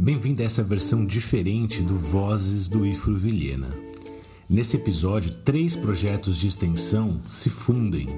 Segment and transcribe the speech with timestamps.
[0.00, 3.68] Bem-vindo a essa versão diferente do Vozes do IFRO Vilhena.
[4.48, 8.08] Nesse episódio, três projetos de extensão se fundem.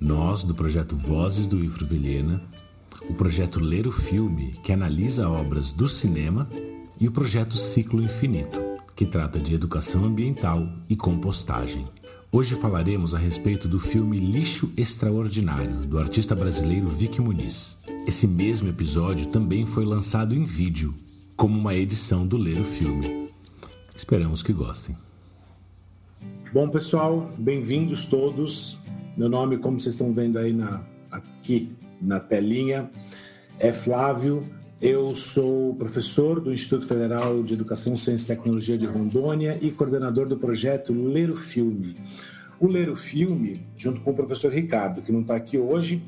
[0.00, 2.40] Nós, do projeto Vozes do IFRO Vilhena,
[3.10, 6.48] o projeto Ler o Filme, que analisa obras do cinema,
[6.98, 8.58] e o projeto Ciclo Infinito,
[8.96, 11.84] que trata de educação ambiental e compostagem.
[12.32, 17.76] Hoje falaremos a respeito do filme Lixo Extraordinário, do artista brasileiro Vic Muniz.
[18.06, 20.94] Esse mesmo episódio também foi lançado em vídeo,
[21.38, 23.30] como uma edição do Ler o Filme.
[23.94, 24.96] Esperamos que gostem.
[26.52, 28.76] Bom, pessoal, bem-vindos todos.
[29.16, 30.82] Meu nome, como vocês estão vendo aí na,
[31.12, 31.70] aqui
[32.02, 32.90] na telinha,
[33.56, 34.44] é Flávio.
[34.82, 40.26] Eu sou professor do Instituto Federal de Educação, Ciência e Tecnologia de Rondônia e coordenador
[40.28, 41.94] do projeto Ler o Filme.
[42.58, 46.02] O Ler o Filme, junto com o professor Ricardo, que não está aqui hoje,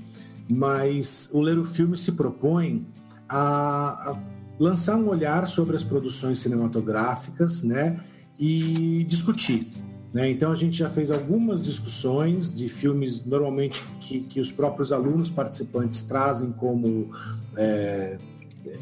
[0.50, 2.84] mas o Ler o Filme se propõe
[3.28, 7.98] a, a lançar um olhar sobre as produções cinematográficas, né,
[8.38, 9.68] e discutir
[10.12, 10.28] né?
[10.28, 15.30] Então a gente já fez algumas discussões de filmes normalmente que, que os próprios alunos
[15.30, 17.12] participantes trazem como
[17.56, 18.18] é,
[18.66, 18.78] é,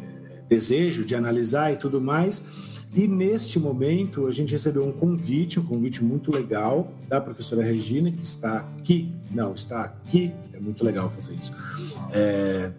[0.49, 2.43] desejo de analisar e tudo mais.
[2.95, 8.11] E neste momento a gente recebeu um convite, um convite muito legal da professora Regina,
[8.11, 11.53] que está aqui, não, está aqui, é muito legal fazer isso.
[12.11, 12.73] É,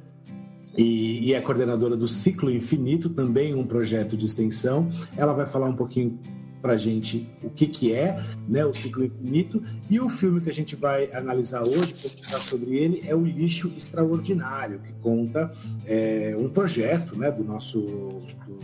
[0.80, 4.90] e, e é coordenadora do Ciclo Infinito, também um projeto de extensão.
[5.18, 6.18] Ela vai falar um pouquinho
[6.62, 9.62] para gente o que, que é né, o ciclo infinito.
[9.90, 13.74] E o filme que a gente vai analisar hoje, comentar sobre ele, é o Lixo
[13.78, 15.52] Extraordinário, que conta
[15.86, 18.60] é, um projeto né, do nosso do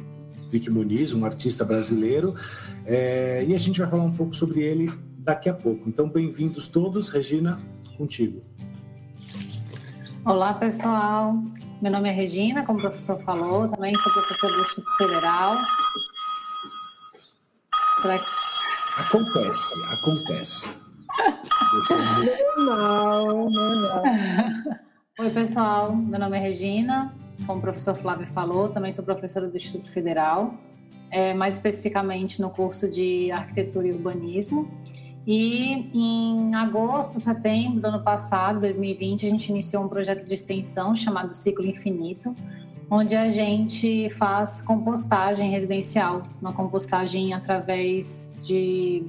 [0.50, 2.34] Vic Muniz, um artista brasileiro.
[2.86, 5.90] É, e a gente vai falar um pouco sobre ele daqui a pouco.
[5.90, 7.10] Então, bem-vindos todos.
[7.10, 7.60] Regina,
[7.98, 8.42] contigo.
[10.24, 11.44] Olá, pessoal.
[11.86, 15.56] Meu nome é Regina, como o professor falou, também sou professor do Instituto Federal
[18.02, 18.26] Será que...
[18.98, 20.76] Acontece, acontece.
[22.58, 24.04] Normal, normal.
[25.20, 25.96] Oi, pessoal.
[25.96, 27.14] Meu nome é Regina.
[27.46, 30.56] Como o professor Flávio falou, também sou professora do Instituto Federal,
[31.12, 34.72] é, mais especificamente no curso de Arquitetura e Urbanismo.
[35.28, 40.96] E em agosto, setembro do ano passado, 2020, a gente iniciou um projeto de extensão
[40.96, 42.36] chamado Ciclo Infinito,
[42.90, 49.04] onde a gente faz compostagem residencial, uma compostagem através de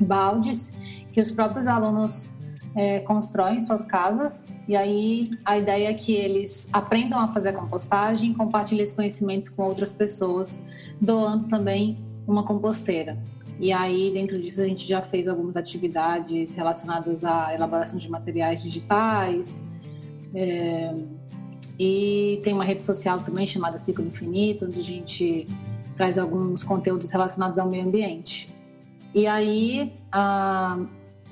[0.00, 0.72] baldes
[1.12, 2.30] que os próprios alunos
[2.76, 4.52] é, constroem suas casas.
[4.68, 9.52] E aí a ideia é que eles aprendam a fazer a compostagem, compartilhem esse conhecimento
[9.52, 10.62] com outras pessoas,
[11.00, 13.18] doando também uma composteira.
[13.58, 18.62] E aí, dentro disso, a gente já fez algumas atividades relacionadas à elaboração de materiais
[18.62, 19.64] digitais,
[20.34, 20.92] é,
[21.78, 25.46] e tem uma rede social também chamada Ciclo Infinito, onde a gente
[25.96, 28.48] traz alguns conteúdos relacionados ao meio ambiente.
[29.14, 29.92] E aí,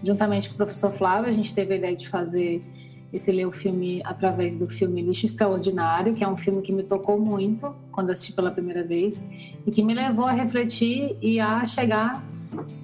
[0.03, 2.63] juntamente com o professor Flávio, a gente teve a ideia de fazer
[3.13, 6.83] esse ler o filme através do filme Lixo Extraordinário, que é um filme que me
[6.83, 9.23] tocou muito quando assisti pela primeira vez
[9.67, 12.25] e que me levou a refletir e a chegar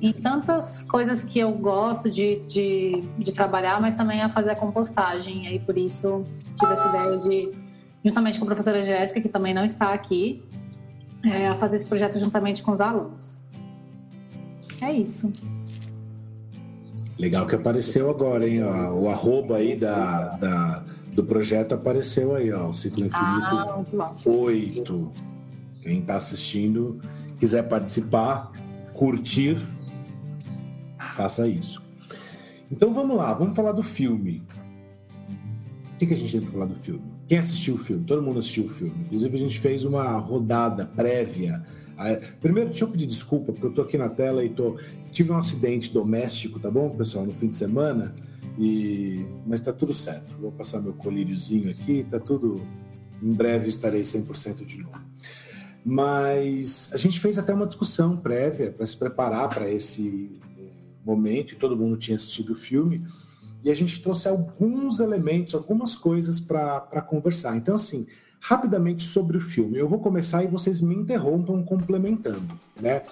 [0.00, 4.56] em tantas coisas que eu gosto de, de, de trabalhar, mas também a fazer a
[4.56, 5.44] compostagem.
[5.44, 6.24] E aí, por isso,
[6.58, 7.50] tive essa ideia de,
[8.04, 10.42] juntamente com a professora Jéssica, que também não está aqui,
[11.24, 13.38] é, a fazer esse projeto juntamente com os alunos.
[14.80, 15.32] É isso.
[17.18, 18.62] Legal que apareceu agora, hein?
[18.62, 22.68] O arroba aí da, da, do projeto apareceu aí, ó.
[22.68, 23.84] O Ciclo Infinito ah,
[24.24, 25.12] 8.
[25.82, 27.00] Quem está assistindo,
[27.40, 28.52] quiser participar,
[28.94, 29.58] curtir,
[31.12, 31.82] faça isso.
[32.70, 34.42] Então vamos lá, vamos falar do filme.
[35.94, 37.02] O que, que a gente tem para falar do filme?
[37.26, 38.04] Quem assistiu o filme?
[38.04, 38.94] Todo mundo assistiu o filme.
[39.06, 41.62] Inclusive, a gente fez uma rodada prévia.
[42.40, 44.78] Primeiro, deixa eu pedir desculpa, porque eu tô aqui na tela e tô.
[45.10, 48.14] Tive um acidente doméstico, tá bom, pessoal, no fim de semana.
[48.58, 49.24] E...
[49.46, 50.36] Mas tá tudo certo.
[50.40, 52.62] Vou passar meu colíriozinho aqui, tá tudo.
[53.20, 55.08] Em breve estarei 100% de novo.
[55.84, 60.70] Mas a gente fez até uma discussão prévia para se preparar para esse eh,
[61.04, 63.06] momento, e todo mundo tinha assistido o filme,
[63.64, 67.56] e a gente trouxe alguns elementos, algumas coisas para conversar.
[67.56, 68.06] Então, assim,
[68.40, 69.78] rapidamente sobre o filme.
[69.78, 73.02] Eu vou começar e vocês me interrompam complementando, né?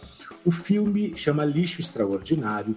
[0.44, 2.76] O filme chama Lixo Extraordinário.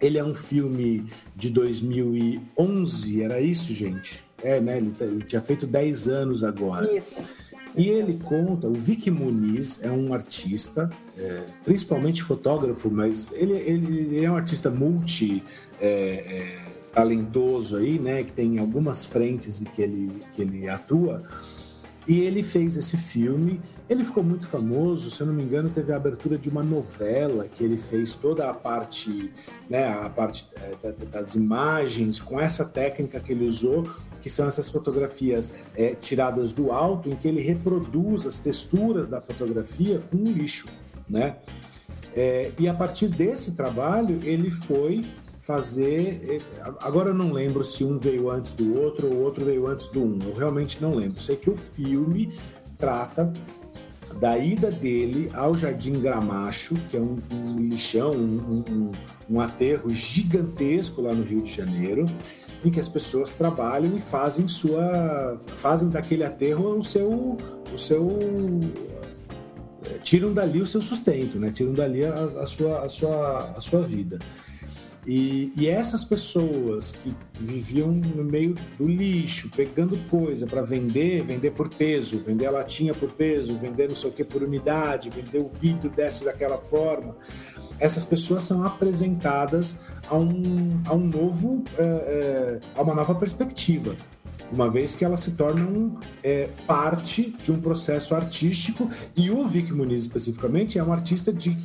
[0.00, 1.06] Ele é um filme
[1.36, 4.24] de 2011, era isso, gente?
[4.42, 4.78] É, né?
[4.78, 6.90] Ele, tá, ele tinha feito 10 anos agora.
[6.96, 7.40] Isso.
[7.76, 13.98] E ele conta, o Vic Muniz é um artista, é, principalmente fotógrafo, mas ele, ele,
[13.98, 15.42] ele, é um artista multi
[15.80, 16.58] é, é,
[16.92, 18.24] talentoso aí, né?
[18.24, 21.22] Que tem algumas frentes em que ele, que ele atua.
[22.08, 25.92] E ele fez esse filme, ele ficou muito famoso, se eu não me engano, teve
[25.92, 29.32] a abertura de uma novela que ele fez toda a parte,
[29.68, 30.48] né, a parte
[30.82, 33.88] é, das imagens com essa técnica que ele usou,
[34.20, 39.20] que são essas fotografias é, tiradas do alto, em que ele reproduz as texturas da
[39.20, 40.68] fotografia com um lixo,
[41.08, 41.36] né?
[42.14, 45.06] É, e a partir desse trabalho ele foi
[45.40, 46.20] fazer.
[46.22, 49.66] Eh, agora eu não lembro se um veio antes do outro ou o outro veio
[49.66, 50.18] antes do um.
[50.22, 51.20] Eu realmente não lembro.
[51.20, 52.32] Sei que o filme
[52.78, 53.32] trata
[54.20, 58.92] da ida dele ao Jardim Gramacho, que é um, um lixão, um, um,
[59.28, 62.06] um, aterro gigantesco lá no Rio de Janeiro,
[62.64, 67.38] em que as pessoas trabalham e fazem sua, fazem daquele aterro o seu,
[67.72, 68.18] o seu,
[69.84, 71.52] eh, tiram dali o seu sustento, né?
[71.52, 74.18] Tiram dali a, a sua, a sua, a sua vida.
[75.06, 81.52] E, e, essas pessoas que viviam no meio do lixo, pegando coisa para vender, vender
[81.52, 85.38] por peso, vender a latinha por peso, vender não sei o que por unidade, vender
[85.38, 87.16] o vidro desse daquela forma,
[87.78, 93.96] essas pessoas são apresentadas a um, a um novo, é, é, a uma nova perspectiva
[94.52, 98.90] uma vez que elas se tornam é, parte de um processo artístico.
[99.16, 101.56] E o Vic Muniz especificamente é um artista de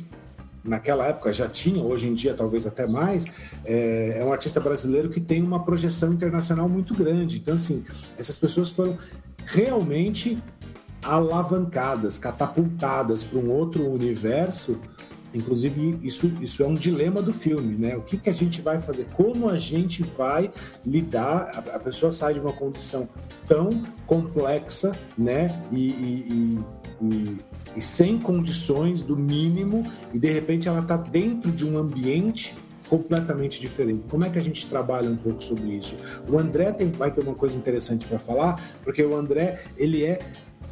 [0.66, 3.26] naquela época já tinha, hoje em dia talvez até mais,
[3.64, 7.38] é, é, um artista brasileiro que tem uma projeção internacional muito grande.
[7.38, 7.84] Então, assim,
[8.18, 8.98] essas pessoas foram
[9.44, 10.38] realmente
[11.02, 14.78] alavancadas, catapultadas para um outro universo.
[15.32, 17.96] Inclusive, isso, isso é um dilema do filme, né?
[17.96, 19.06] O que, que a gente vai fazer?
[19.12, 20.50] Como a gente vai
[20.84, 21.64] lidar?
[21.70, 23.08] A, a pessoa sai de uma condição
[23.46, 25.62] tão complexa, né?
[25.70, 26.58] e, e, e,
[27.00, 27.36] e
[27.76, 32.54] e sem condições do mínimo, e de repente ela está dentro de um ambiente
[32.88, 34.04] completamente diferente.
[34.08, 35.94] Como é que a gente trabalha um pouco sobre isso?
[36.28, 40.20] O André tem, vai ter uma coisa interessante para falar, porque o André ele é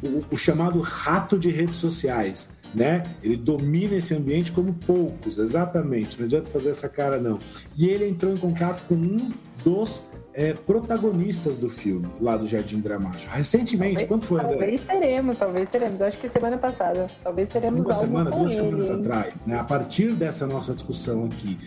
[0.01, 2.49] o, o, chamado rato de redes sociais.
[2.73, 3.03] Né?
[3.23, 6.17] Ele domina esse ambiente como poucos, exatamente.
[6.17, 7.39] Não adianta fazer essa cara, não.
[7.77, 9.31] E ele entrou em contato com um
[9.63, 10.05] dos
[10.35, 13.29] é, protagonistas do filme, lá do Jardim Gramacho.
[13.31, 14.57] Recentemente, talvez, quando foi, André?
[14.57, 16.01] Talvez teremos, talvez teremos.
[16.01, 17.09] Acho que semana passada.
[17.23, 18.65] Talvez teremos Uma algo semana, duas ele.
[18.65, 19.57] semanas atrás, né?
[19.57, 21.57] A partir dessa nossa discussão aqui.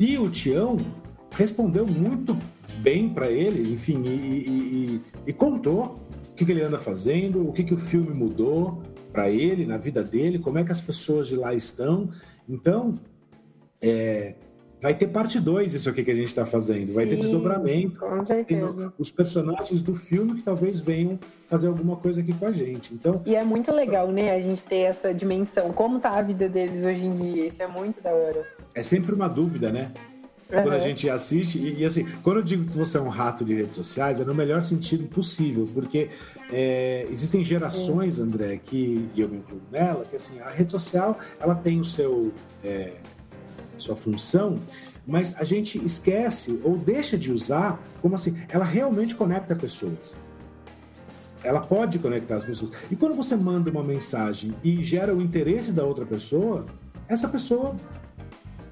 [0.00, 0.78] E o Tião
[1.30, 2.36] respondeu muito
[2.80, 6.00] bem para ele, enfim, e, e, e, e contou
[6.30, 8.82] o que, que, ele anda fazendo, o que, que o filme mudou
[9.12, 12.10] para ele, na vida dele, como é que as pessoas de lá estão.
[12.48, 12.98] Então,
[13.80, 14.34] é,
[14.80, 16.94] Vai ter parte 2 isso aqui que a gente está fazendo.
[16.94, 17.98] Vai Sim, ter desdobramento.
[17.98, 18.92] Com certeza.
[18.96, 22.94] Os personagens do filme que talvez venham fazer alguma coisa aqui com a gente.
[22.94, 24.32] Então, e é muito legal, né?
[24.32, 25.72] A gente ter essa dimensão.
[25.72, 27.46] Como tá a vida deles hoje em dia?
[27.46, 28.46] Isso é muito da hora.
[28.74, 29.92] É sempre uma dúvida, né?
[30.50, 30.62] Uhum.
[30.62, 33.44] Quando a gente assiste, e, e, assim, quando eu digo que você é um rato
[33.44, 36.08] de redes sociais, é no melhor sentido possível, porque
[36.50, 41.18] é, existem gerações, André, que, e eu me incluo nela, que assim, a rede social,
[41.38, 42.32] ela tem o seu,
[42.64, 42.92] é,
[43.78, 44.58] sua função,
[45.06, 50.16] mas a gente esquece ou deixa de usar como assim, ela realmente conecta pessoas.
[51.42, 52.72] Ela pode conectar as pessoas.
[52.90, 56.66] E quando você manda uma mensagem e gera o interesse da outra pessoa,
[57.08, 57.74] essa pessoa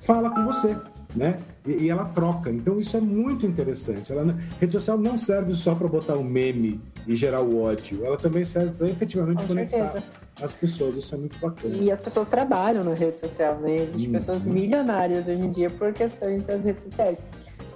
[0.00, 0.76] fala com você,
[1.14, 1.40] né?
[1.64, 2.50] E, e ela troca.
[2.50, 4.12] Então isso é muito interessante.
[4.12, 8.04] Ela, rede social não serve só para botar um meme e gerar o ódio.
[8.04, 9.92] Ela também serve para efetivamente com conectar.
[9.92, 11.74] Certeza as pessoas, isso é muito bacana.
[11.74, 13.76] E as pessoas trabalham na rede social, né?
[13.76, 14.12] Existem uhum.
[14.12, 17.18] pessoas milionárias hoje em dia por questões das redes sociais.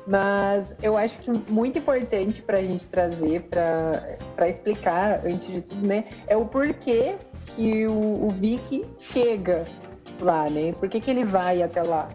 [0.06, 5.86] Mas eu acho que muito importante para a gente trazer, para explicar, antes de tudo,
[5.86, 7.16] né, é o porquê
[7.54, 9.64] que o, o Vic chega
[10.20, 10.72] lá, né?
[10.72, 12.08] Por que, que ele vai até lá?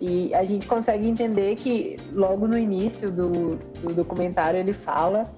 [0.00, 5.32] E a gente consegue entender que logo no início do, do documentário ele fala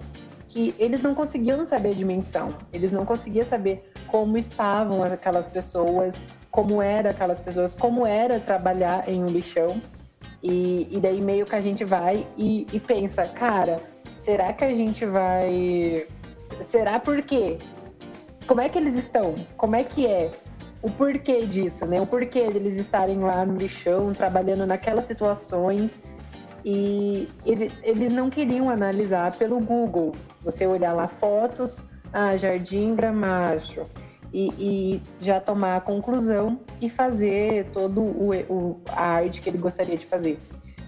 [0.49, 6.17] que eles não conseguiam saber a dimensão, eles não conseguiam saber como estavam aquelas pessoas,
[6.51, 9.81] como eram aquelas pessoas, como era trabalhar em um lixão.
[10.43, 13.81] E, e daí meio que a gente vai e, e pensa, cara,
[14.21, 16.07] será que a gente vai.
[16.63, 17.59] Será por quê?
[18.47, 19.35] Como é que eles estão?
[19.57, 20.31] Como é que é?
[20.83, 22.01] O porquê disso, né?
[22.01, 26.01] O porquê deles estarem lá no lixão, trabalhando naquelas situações.
[26.65, 30.13] E eles, eles não queriam analisar pelo Google.
[30.43, 31.83] Você olhar lá fotos,
[32.17, 33.85] ah, Jardim Gramacho,
[34.33, 39.59] e, e, já tomar a conclusão e fazer todo o, o, a arte que ele
[39.59, 40.39] gostaria de fazer.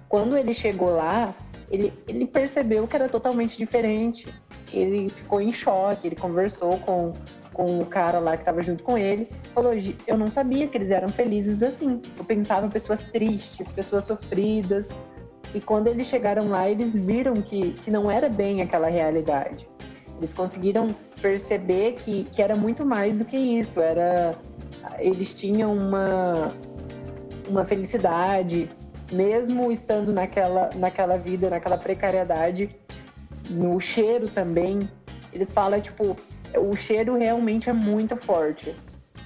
[0.08, 1.34] Quando ele chegou lá,
[1.70, 4.26] ele, ele percebeu que era totalmente diferente.
[4.72, 7.12] Ele ficou em choque, ele conversou com,
[7.52, 9.72] com o cara lá que estava junto com ele, falou:
[10.06, 12.00] Eu não sabia que eles eram felizes assim.
[12.16, 14.88] Eu pensava em pessoas tristes, pessoas sofridas.
[15.54, 19.68] E quando eles chegaram lá, eles viram que, que não era bem aquela realidade.
[20.18, 23.80] Eles conseguiram perceber que, que era muito mais do que isso.
[23.80, 24.36] Era
[24.98, 26.52] eles tinham uma
[27.48, 28.70] uma felicidade,
[29.10, 32.68] mesmo estando naquela naquela vida, naquela precariedade,
[33.48, 34.90] no cheiro também.
[35.32, 36.16] Eles falam tipo,
[36.56, 38.74] o cheiro realmente é muito forte.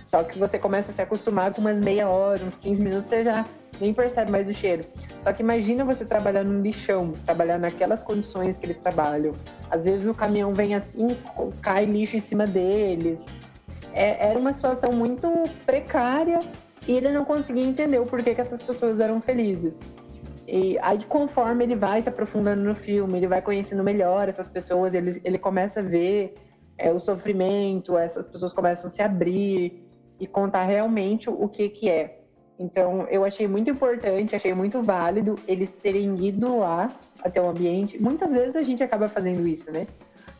[0.05, 3.25] Só que você começa a se acostumar com umas meia hora, uns 15 minutos, você
[3.25, 3.47] já
[3.83, 4.85] nem percebe mais o cheiro.
[5.19, 9.35] Só que imagina você trabalhar num lixão, trabalhar naquelas condições que eles trabalham.
[9.69, 11.17] Às vezes o caminhão vem assim,
[11.61, 13.27] cai lixo em cima deles.
[13.93, 15.29] É, era uma situação muito
[15.67, 16.41] precária
[16.87, 19.81] e ele não conseguia entender o porquê que essas pessoas eram felizes.
[20.47, 24.95] E aí, conforme ele vai se aprofundando no filme, ele vai conhecendo melhor essas pessoas,
[24.95, 26.35] ele, ele começa a ver
[26.79, 29.83] é, o sofrimento, essas pessoas começam a se abrir
[30.21, 32.22] e contar realmente o que, que é.
[32.63, 36.91] Então, eu achei muito importante, achei muito válido eles terem ido lá
[37.25, 38.01] até o ambiente.
[38.01, 39.87] Muitas vezes a gente acaba fazendo isso, né?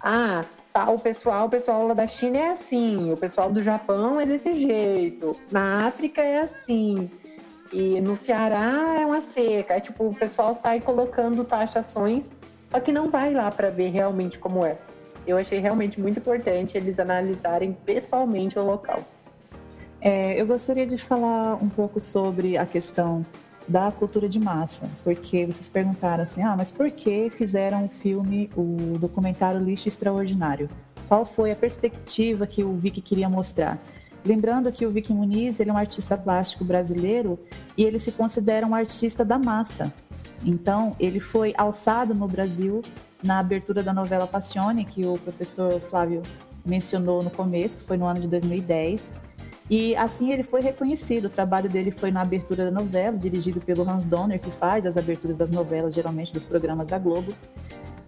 [0.01, 4.21] Ah, tá, o pessoal, o pessoal lá da China é assim, o pessoal do Japão
[4.21, 7.11] é desse jeito, na África é assim,
[7.73, 9.75] e no Ceará é uma seca.
[9.75, 12.31] É tipo, o pessoal sai colocando taxações,
[12.67, 14.79] só que não vai lá para ver realmente como é.
[15.27, 19.03] Eu achei realmente muito importante eles analisarem pessoalmente o local.
[20.05, 23.25] É, eu gostaria de falar um pouco sobre a questão
[23.69, 28.51] da cultura de massa, porque vocês perguntaram assim, ah, mas por que fizeram o filme,
[28.57, 30.69] o documentário Lixo Extraordinário?
[31.07, 33.79] Qual foi a perspectiva que o Vic queria mostrar?
[34.25, 37.39] Lembrando que o Vic Muniz ele é um artista plástico brasileiro
[37.77, 39.95] e ele se considera um artista da massa.
[40.45, 42.83] Então, ele foi alçado no Brasil
[43.23, 46.23] na abertura da novela Passione, que o professor Flávio
[46.67, 49.13] mencionou no começo, foi no ano de 2010
[49.71, 51.27] e assim ele foi reconhecido.
[51.27, 54.97] O trabalho dele foi na abertura da novela, dirigido pelo Hans Donner, que faz as
[54.97, 57.35] aberturas das novelas, geralmente dos programas da Globo.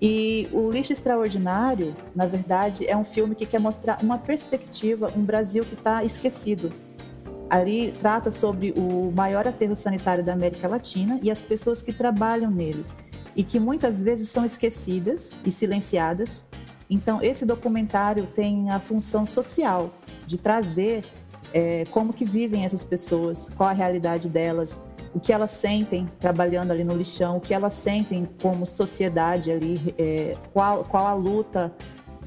[0.00, 5.23] E o Lixo Extraordinário, na verdade, é um filme que quer mostrar uma perspectiva, um
[5.23, 6.73] Brasil que está esquecido.
[7.49, 12.50] Ali trata sobre o maior aterro sanitário da América Latina e as pessoas que trabalham
[12.50, 12.84] nele
[13.37, 16.46] e que muitas vezes são esquecidas e silenciadas.
[16.88, 19.92] Então, esse documentário tem a função social
[20.26, 21.04] de trazer
[21.54, 24.82] é, como que vivem essas pessoas, qual a realidade delas,
[25.14, 29.94] o que elas sentem trabalhando ali no lixão, o que elas sentem como sociedade ali,
[29.96, 31.73] é, qual, qual a luta,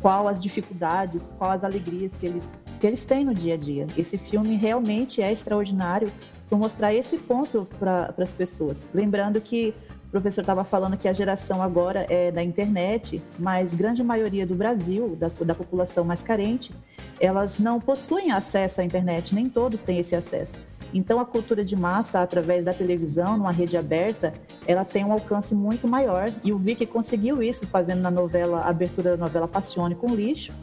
[0.01, 3.85] qual as dificuldades, qual as alegrias que eles, que eles têm no dia a dia.
[3.97, 6.09] Esse filme realmente é extraordinário
[6.49, 8.85] por mostrar esse ponto para as pessoas.
[8.93, 9.73] Lembrando que
[10.07, 14.55] o professor estava falando que a geração agora é da internet, mas grande maioria do
[14.55, 16.73] Brasil, das, da população mais carente,
[17.19, 20.55] elas não possuem acesso à internet, nem todos têm esse acesso.
[20.93, 24.33] Então, a cultura de massa, através da televisão, numa rede aberta,
[24.65, 26.31] ela tem um alcance muito maior.
[26.43, 30.53] E o Vic conseguiu isso fazendo na novela, abertura da novela Passione com lixo.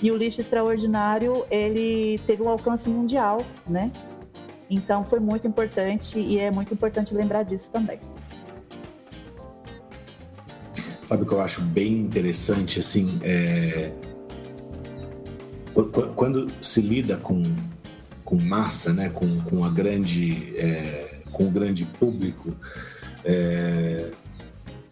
[0.00, 3.90] E o lixo extraordinário, ele teve um alcance mundial, né?
[4.70, 7.98] Então, foi muito importante e é muito importante lembrar disso também.
[11.04, 13.92] Sabe o que eu acho bem interessante, assim, é...
[15.72, 17.42] quando se lida com,
[18.24, 21.22] com massa, né, com, com a grande, é...
[21.32, 22.54] com o grande público,
[23.24, 24.10] é...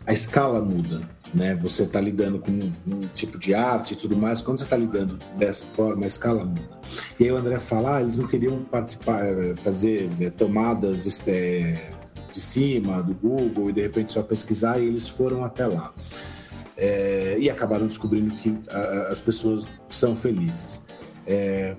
[0.06, 1.00] a escala muda,
[1.34, 1.54] né?
[1.56, 4.42] Você está lidando com um, um, tipo de arte e tudo mais.
[4.42, 6.80] Quando você está lidando dessa forma, a escala muda.
[7.18, 9.25] E aí o André fala, ah, eles não queriam participar,
[9.62, 11.90] fazer é, tomadas é,
[12.32, 15.92] de cima do Google e de repente só pesquisar e eles foram até lá.
[16.82, 20.82] É, e acabaram descobrindo que a, as pessoas são felizes.
[21.26, 21.76] É,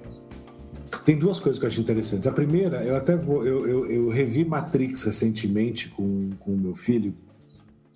[1.03, 2.27] tem duas coisas que eu acho interessantes.
[2.27, 7.15] A primeira, eu até vou, eu, eu, eu revi Matrix recentemente com o meu filho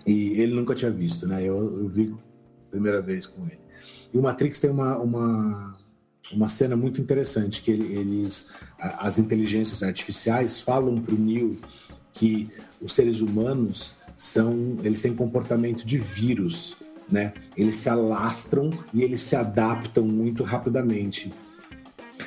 [0.05, 1.43] e ele nunca tinha visto, né?
[1.43, 2.15] Eu, eu vi
[2.71, 3.59] primeira vez com ele.
[4.13, 5.77] E o Matrix tem uma, uma,
[6.31, 11.57] uma cena muito interessante que eles, as inteligências artificiais falam para o Neo
[12.13, 12.50] que
[12.81, 16.77] os seres humanos são, eles têm comportamento de vírus,
[17.09, 17.33] né?
[17.55, 21.33] Eles se alastram e eles se adaptam muito rapidamente.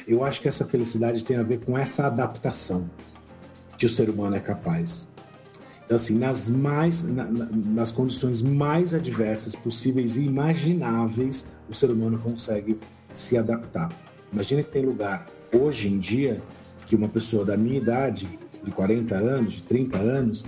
[0.06, 2.88] Eu acho que essa felicidade tem a ver com essa adaptação
[3.76, 5.08] que o ser humano é capaz.
[5.85, 12.18] Então, assim, nas, mais, na, nas condições mais adversas possíveis e imagináveis, o ser humano
[12.18, 12.78] consegue
[13.12, 13.88] se adaptar.
[14.30, 16.42] Imagina que tem lugar, hoje em dia,
[16.87, 20.44] que uma pessoa da minha idade de 40 anos, de 30 anos,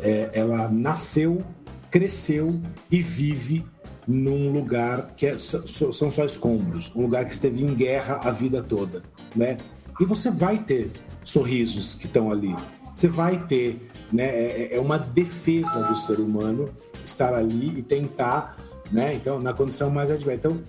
[0.00, 1.42] é, ela nasceu,
[1.90, 2.60] cresceu
[2.90, 3.64] e vive
[4.06, 8.62] num lugar que é, são só escombros, um lugar que esteve em guerra a vida
[8.62, 9.02] toda,
[9.34, 9.58] né?
[10.00, 10.90] E você vai ter
[11.24, 12.54] sorrisos que estão ali,
[12.94, 14.24] você vai ter, né?
[14.24, 16.70] É, é, é uma defesa do ser humano
[17.04, 18.56] estar ali e tentar,
[18.90, 19.14] né?
[19.14, 20.48] Então, na condição mais adversa.
[20.48, 20.60] Então,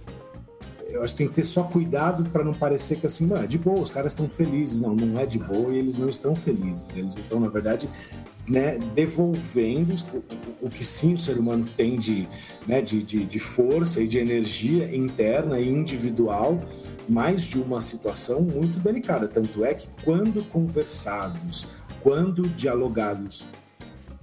[0.94, 3.48] eu acho que tem que ter só cuidado para não parecer que assim, não, é
[3.48, 4.80] de boa, os caras estão felizes.
[4.80, 6.86] Não, não é de boa e eles não estão felizes.
[6.96, 7.90] Eles estão, na verdade,
[8.48, 12.28] né, devolvendo o, o, que sim o ser humano tem de,
[12.68, 16.62] né, de, de, de força e de energia interna e individual,
[17.10, 19.28] mas de uma situação muito delicada.
[19.28, 21.66] Tanto é que quando conversados,
[22.02, 23.44] quando dialogados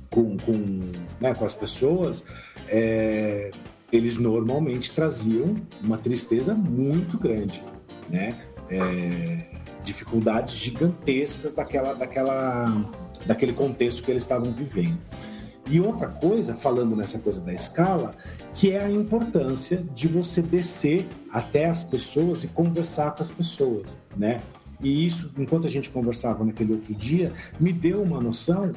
[0.09, 2.25] com, com, né, com as pessoas,
[2.69, 3.51] é,
[3.93, 7.63] eles normalmente traziam uma tristeza muito grande,
[8.09, 8.39] né?
[8.69, 9.47] É,
[9.83, 12.91] dificuldades gigantescas daquela, daquela,
[13.27, 14.99] daquele contexto que eles estavam vivendo.
[15.67, 18.13] E outra coisa, falando nessa coisa da escala,
[18.55, 23.97] que é a importância de você descer até as pessoas e conversar com as pessoas,
[24.17, 24.41] né?
[24.83, 28.73] E isso, enquanto a gente conversava naquele outro dia, me deu uma noção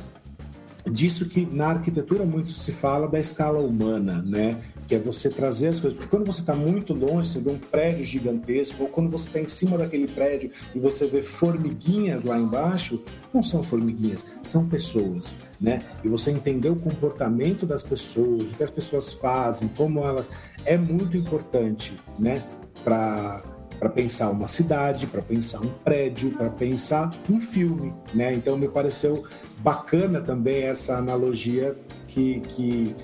[0.89, 4.61] disso que na arquitetura muito se fala da escala humana, né?
[4.87, 5.97] Que é você trazer as coisas.
[5.97, 9.39] Porque quando você está muito longe, você vê um prédio gigantesco, ou quando você está
[9.39, 13.01] em cima daquele prédio e você vê formiguinhas lá embaixo,
[13.33, 15.81] não são formiguinhas, são pessoas, né?
[16.03, 20.29] E você entender o comportamento das pessoas, o que as pessoas fazem, como elas.
[20.65, 22.43] É muito importante, né?
[22.83, 28.33] Para para pensar uma cidade, para pensar um prédio, para pensar um filme, né?
[28.33, 29.23] Então me pareceu
[29.59, 31.75] bacana também essa analogia
[32.07, 32.95] que, que,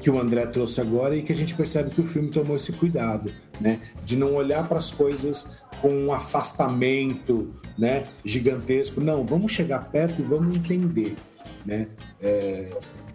[0.00, 2.72] que o André trouxe agora e que a gente percebe que o filme tomou esse
[2.72, 3.80] cuidado, né?
[4.04, 8.04] De não olhar para as coisas com um afastamento, né?
[8.24, 9.00] Gigantesco.
[9.00, 11.16] Não, vamos chegar perto e vamos entender,
[11.64, 11.88] né?
[12.20, 12.70] É,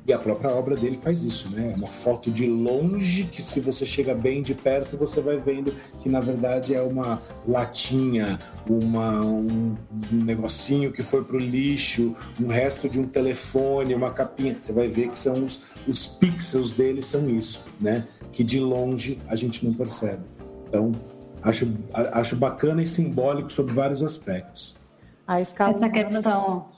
[0.08, 1.72] e a própria obra dele faz isso, né?
[1.74, 5.74] É uma foto de longe que se você chega bem de perto, você vai vendo
[6.00, 9.76] que na verdade é uma latinha, uma, um,
[10.12, 14.56] um negocinho que foi pro lixo, um resto de um telefone, uma capinha.
[14.60, 18.08] Você vai ver que são os, os pixels dele são isso, né?
[18.32, 20.24] Que de longe a gente não percebe.
[20.68, 20.92] Então,
[21.42, 24.78] acho, acho bacana e simbólico sobre vários aspectos.
[25.26, 26.75] A escala Essa questão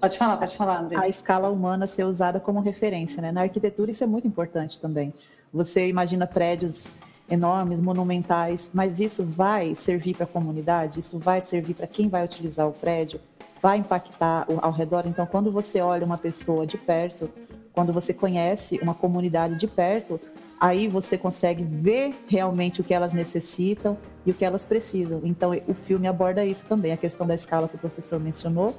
[0.00, 0.96] Pode falar, pode falar, André.
[0.96, 3.30] A escala humana ser usada como referência, né?
[3.30, 5.12] Na arquitetura isso é muito importante também.
[5.52, 6.90] Você imagina prédios
[7.28, 12.24] enormes, monumentais, mas isso vai servir para a comunidade, isso vai servir para quem vai
[12.24, 13.20] utilizar o prédio,
[13.60, 15.04] vai impactar ao redor.
[15.06, 17.30] Então, quando você olha uma pessoa de perto,
[17.72, 20.18] quando você conhece uma comunidade de perto,
[20.58, 25.20] aí você consegue ver realmente o que elas necessitam e o que elas precisam.
[25.24, 28.74] Então, o filme aborda isso também, a questão da escala que o professor mencionou,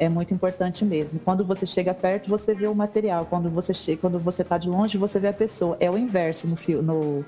[0.00, 1.20] é muito importante mesmo.
[1.20, 3.26] Quando você chega perto, você vê o material.
[3.26, 5.76] Quando você chega, quando você está de longe, você vê a pessoa.
[5.78, 7.24] É o inverso no, no,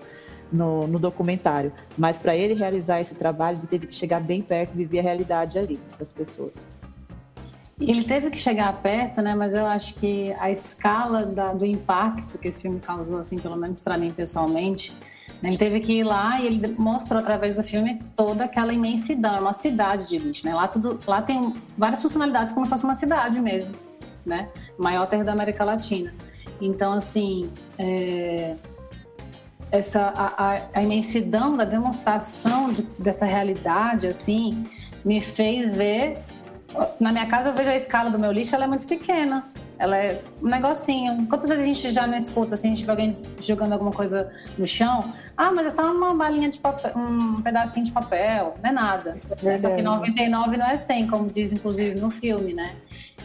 [0.51, 1.71] no, no documentário.
[1.99, 5.03] Mas para ele realizar esse trabalho, ele teve que chegar bem perto e viver a
[5.03, 6.67] realidade ali das pessoas.
[7.79, 9.35] Ele teve que chegar perto, né?
[9.35, 13.57] Mas eu acho que a escala da, do impacto que esse filme causou, assim, pelo
[13.57, 14.97] menos para mim pessoalmente,
[15.43, 19.41] ele teve que ir lá e ele mostrou através do filme toda aquela imensidão, é
[19.41, 20.55] uma cidade de lixo, né?
[20.55, 23.75] Lá, tudo, lá tem várias funcionalidades como se fosse uma cidade mesmo,
[24.25, 24.49] né?
[24.79, 26.13] maior terra da América Latina.
[26.61, 28.55] Então, assim, é,
[29.71, 34.67] essa, a, a, a, imensidão da demonstração de, dessa realidade, assim,
[35.05, 36.19] me fez ver...
[36.99, 39.45] Na minha casa eu vejo a escala do meu lixo, ela é muito pequena.
[39.83, 41.27] Ela é um negocinho.
[41.27, 44.31] Quantas vezes a gente já não escuta, assim, a gente vê alguém jogando alguma coisa
[44.57, 45.13] no chão?
[45.37, 49.17] Ah, mas é só uma balinha de papel, um pedacinho de papel, não é nada.
[49.43, 52.77] É só que 99 não é 100, como diz, inclusive, no filme, né?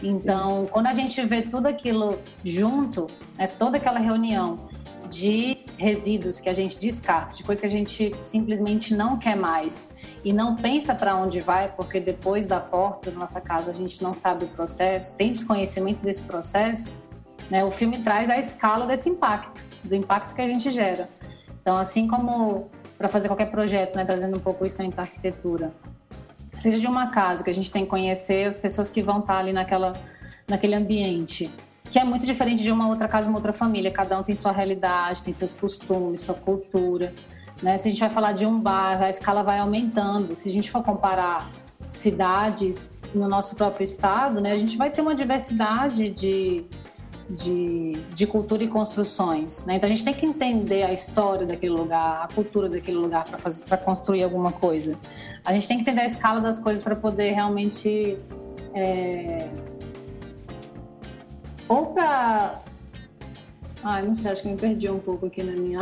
[0.01, 3.05] Então, quando a gente vê tudo aquilo junto,
[3.37, 4.66] é toda aquela reunião
[5.09, 9.93] de resíduos que a gente descarta, de coisas que a gente simplesmente não quer mais
[10.23, 14.01] e não pensa para onde vai, porque depois da porta da nossa casa a gente
[14.01, 16.95] não sabe o processo, tem desconhecimento desse processo,
[17.49, 17.63] né?
[17.63, 21.09] O filme traz a escala desse impacto, do impacto que a gente gera.
[21.61, 25.71] Então, assim como para fazer qualquer projeto, né, trazendo um pouco isso para arquitetura,
[26.59, 29.37] seja de uma casa que a gente tem que conhecer as pessoas que vão estar
[29.37, 29.93] ali naquela
[30.47, 31.51] naquele ambiente,
[31.91, 33.91] que é muito diferente de uma outra casa, uma outra família.
[33.91, 37.13] Cada um tem sua realidade, tem seus costumes, sua cultura.
[37.61, 37.77] Né?
[37.77, 40.35] Se a gente vai falar de um bairro, a escala vai aumentando.
[40.35, 41.49] Se a gente for comparar
[41.87, 46.65] cidades no nosso próprio estado, né, a gente vai ter uma diversidade de,
[47.29, 49.65] de, de cultura e construções.
[49.65, 49.77] Né?
[49.77, 53.25] Então a gente tem que entender a história daquele lugar, a cultura daquele lugar
[53.67, 54.97] para construir alguma coisa.
[55.43, 58.19] A gente tem que entender a escala das coisas para poder realmente.
[58.73, 59.49] É...
[61.67, 62.61] Ou para.
[63.83, 65.79] Ai, não sei, acho que me perdi um pouco aqui na minha.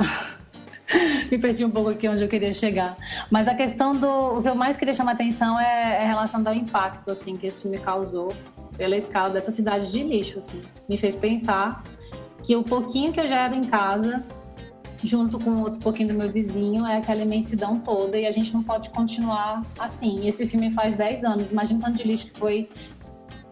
[1.31, 2.97] me perdi um pouco aqui onde eu queria chegar.
[3.29, 4.37] Mas a questão do.
[4.37, 7.61] O que eu mais queria chamar atenção é, é relação ao impacto assim, que esse
[7.61, 8.33] filme causou
[8.77, 10.39] pela escala dessa cidade de lixo.
[10.39, 10.61] Assim.
[10.89, 11.83] Me fez pensar
[12.43, 14.23] que o pouquinho que eu gero em casa
[15.03, 18.63] junto com outro pouquinho do meu vizinho, é aquela imensidão toda e a gente não
[18.63, 20.21] pode continuar assim.
[20.21, 22.69] E esse filme faz 10 anos, imagina o tanto de lixo que foi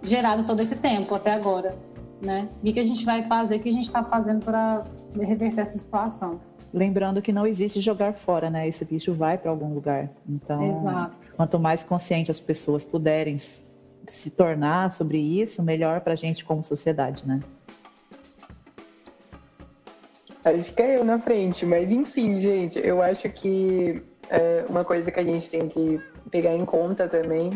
[0.02, 1.78] gerado todo esse tempo até agora,
[2.24, 2.50] né?
[2.64, 4.84] E o que a gente vai fazer, o que a gente está fazendo para
[5.20, 6.40] reverter essa situação.
[6.74, 8.68] Lembrando que não existe jogar fora, né?
[8.68, 10.10] Esse lixo vai para algum lugar.
[10.28, 11.36] Então, Exato.
[11.36, 16.64] quanto mais consciente as pessoas puderem se tornar sobre isso, melhor para a gente como
[16.64, 17.42] sociedade, né?
[20.44, 25.20] Aí fica eu na frente, mas enfim, gente, eu acho que é, uma coisa que
[25.20, 27.52] a gente tem que pegar em conta também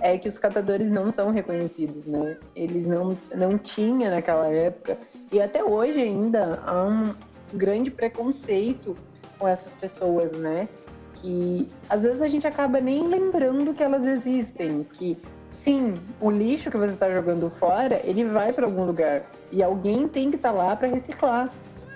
[0.00, 2.36] é que os catadores não são reconhecidos, né?
[2.54, 4.98] Eles não, não tinham naquela época,
[5.32, 7.14] e até hoje ainda há um
[7.52, 8.96] grande preconceito
[9.38, 10.68] com essas pessoas, né?
[11.14, 15.16] Que às vezes a gente acaba nem lembrando que elas existem, que
[15.48, 20.08] sim, o lixo que você está jogando fora, ele vai para algum lugar e alguém
[20.08, 21.50] tem que estar tá lá para reciclar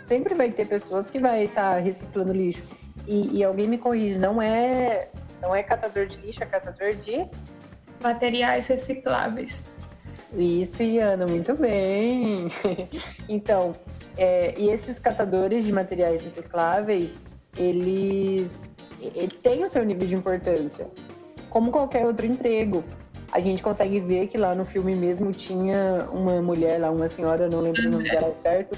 [0.09, 2.65] sempre vai ter pessoas que vai estar tá reciclando lixo.
[3.07, 5.09] E, e, alguém me corrige, não é,
[5.41, 7.27] não é catador de lixo, é catador de
[8.01, 9.65] materiais recicláveis.
[10.37, 12.49] Isso, Iana, muito bem.
[13.29, 13.75] então,
[14.17, 17.23] é, e esses catadores de materiais recicláveis,
[17.57, 20.87] eles, eles têm o seu nível de importância,
[21.51, 22.85] como qualquer outro emprego.
[23.31, 27.49] A gente consegue ver que lá no filme mesmo tinha uma mulher lá, uma senhora,
[27.49, 28.77] não lembro o nome dela certo,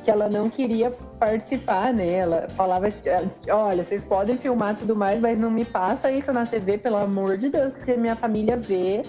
[0.00, 2.12] que ela não queria participar, né?
[2.12, 2.86] Ela falava,
[3.50, 7.38] olha, vocês podem filmar tudo mais, mas não me passa isso na TV, pelo amor
[7.38, 9.02] de Deus, que se minha família vê,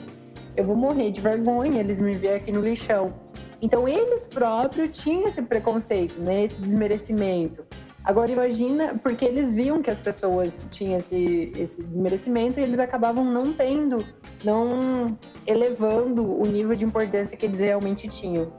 [0.56, 3.14] eu vou morrer de vergonha, eles me verem aqui no lixão.
[3.62, 6.46] Então eles próprios tinham esse preconceito, né?
[6.46, 7.64] Esse desmerecimento.
[8.04, 13.24] Agora imagina, porque eles viam que as pessoas tinham esse, esse desmerecimento e eles acabavam
[13.24, 14.04] não tendo,
[14.44, 18.52] não elevando o nível de importância que eles realmente tinham.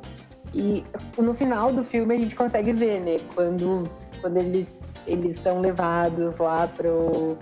[0.54, 0.84] E
[1.16, 3.20] no final do filme a gente consegue ver, né?
[3.34, 3.88] Quando,
[4.20, 7.38] quando eles, eles são levados lá pro,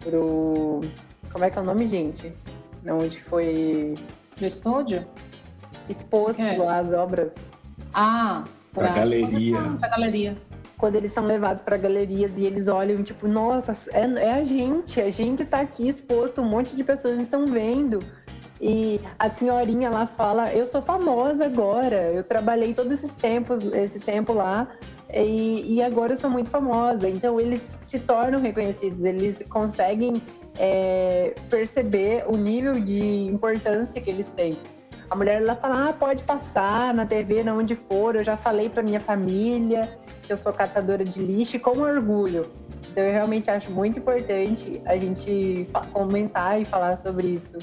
[0.00, 0.80] pro.
[1.32, 2.32] Como é que é o nome, gente?
[2.86, 3.94] Onde foi.
[4.36, 5.06] Pro estúdio?
[5.88, 6.56] Exposto é.
[6.56, 7.34] lá as obras.
[7.94, 9.60] Ah, pra, pra galeria.
[9.78, 10.36] Pra galeria.
[10.76, 15.00] Quando eles são levados para galerias e eles olham, tipo, nossa, é, é a gente,
[15.00, 18.00] a gente tá aqui exposto, um monte de pessoas estão vendo.
[18.60, 24.00] E a senhorinha lá fala: Eu sou famosa agora, eu trabalhei todos esses tempos, esse
[24.00, 24.66] tempo lá,
[25.12, 27.08] e, e agora eu sou muito famosa.
[27.08, 30.20] Então eles se tornam reconhecidos, eles conseguem
[30.56, 34.58] é, perceber o nível de importância que eles têm.
[35.08, 38.16] A mulher lá fala: ah, pode passar na TV, na onde for.
[38.16, 42.50] Eu já falei para minha família que eu sou catadora de lixo com orgulho.
[42.90, 47.58] Então eu realmente acho muito importante a gente comentar e falar sobre isso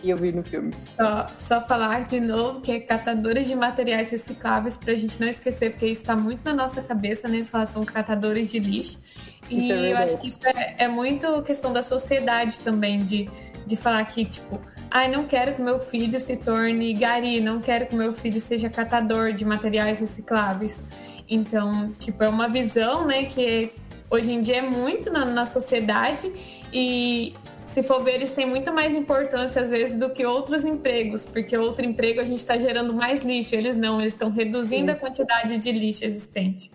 [0.00, 0.72] que eu vi no filme.
[0.96, 5.28] Só, só falar de novo que é catadores de materiais recicláveis, para a gente não
[5.28, 7.44] esquecer, porque isso está muito na nossa cabeça, né?
[7.44, 8.98] Falar são catadores de lixo.
[9.48, 13.28] E é eu acho que isso é, é muito questão da sociedade também, de,
[13.66, 17.86] de falar que, tipo, ai, não quero que meu filho se torne gari, não quero
[17.86, 20.84] que meu filho seja catador de materiais recicláveis.
[21.28, 23.72] Então, tipo, é uma visão, né, que
[24.10, 26.32] hoje em dia é muito na, na sociedade
[26.72, 27.34] e
[27.68, 31.56] se for ver, eles têm muito mais importância às vezes do que outros empregos, porque
[31.56, 34.92] outro emprego a gente está gerando mais lixo, eles não, eles estão reduzindo Sim.
[34.92, 36.70] a quantidade de lixo existente.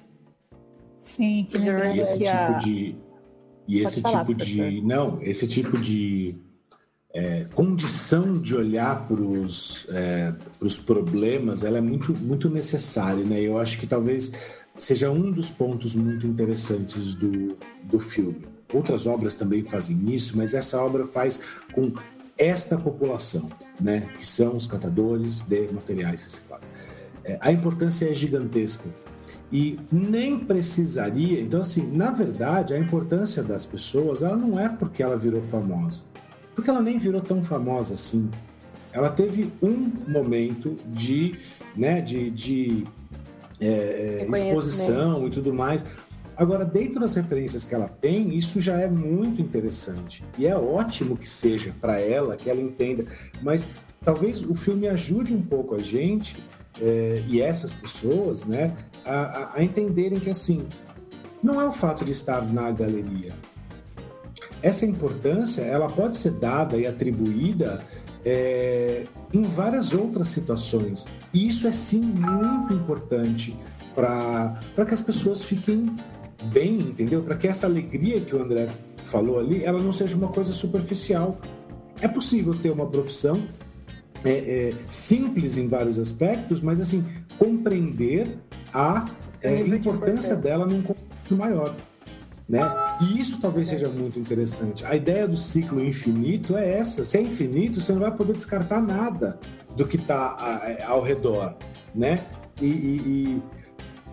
[1.01, 2.51] Sim, que e esse tipo a...
[2.59, 2.95] de
[3.67, 4.69] e esse falar, tipo professor.
[4.69, 6.35] de não, esse tipo de
[7.13, 10.33] é, condição de olhar para os é,
[10.85, 13.41] problemas, ela é muito muito necessária, né?
[13.41, 14.31] Eu acho que talvez
[14.77, 20.53] seja um dos pontos muito interessantes do, do filme Outras obras também fazem isso, mas
[20.53, 21.39] essa obra faz
[21.71, 21.93] com
[22.37, 26.67] esta população, né, que são os catadores de materiais reciclados.
[27.23, 28.89] É, a importância é gigantesca
[29.51, 31.39] e nem precisaria.
[31.39, 36.03] Então, assim, na verdade, a importância das pessoas, ela não é porque ela virou famosa,
[36.55, 38.29] porque ela nem virou tão famosa assim.
[38.91, 41.35] Ela teve um momento de,
[41.75, 42.87] né, de, de
[43.59, 45.85] é, é exposição e tudo mais,
[46.35, 50.23] Agora, dentro das referências que ela tem, isso já é muito interessante.
[50.37, 53.05] E é ótimo que seja para ela, que ela entenda.
[53.41, 53.67] Mas
[54.03, 56.43] talvez o filme ajude um pouco a gente
[56.81, 60.67] é, e essas pessoas né, a, a entenderem que, assim,
[61.41, 63.33] não é o fato de estar na galeria.
[64.61, 67.83] Essa importância ela pode ser dada e atribuída
[68.25, 71.05] é, em várias outras situações.
[71.33, 73.55] E isso é sim muito importante
[73.93, 75.95] para que as pessoas fiquem
[76.51, 77.21] bem, entendeu?
[77.21, 78.67] Para que essa alegria que o André
[79.03, 81.39] falou ali, ela não seja uma coisa superficial.
[82.01, 83.43] É possível ter uma profissão
[84.23, 87.05] é, é, simples em vários aspectos, mas assim
[87.37, 88.37] compreender
[88.73, 89.09] a
[89.41, 90.95] é, importância dela num para
[91.31, 91.75] o maior.
[92.47, 92.59] Né?
[93.01, 94.85] E isso talvez seja muito interessante.
[94.85, 97.03] A ideia do ciclo infinito é essa.
[97.03, 99.39] Se é infinito, você não vai poder descartar nada
[99.75, 101.55] do que está ao redor,
[101.95, 102.23] né?
[102.61, 103.43] E, e, e,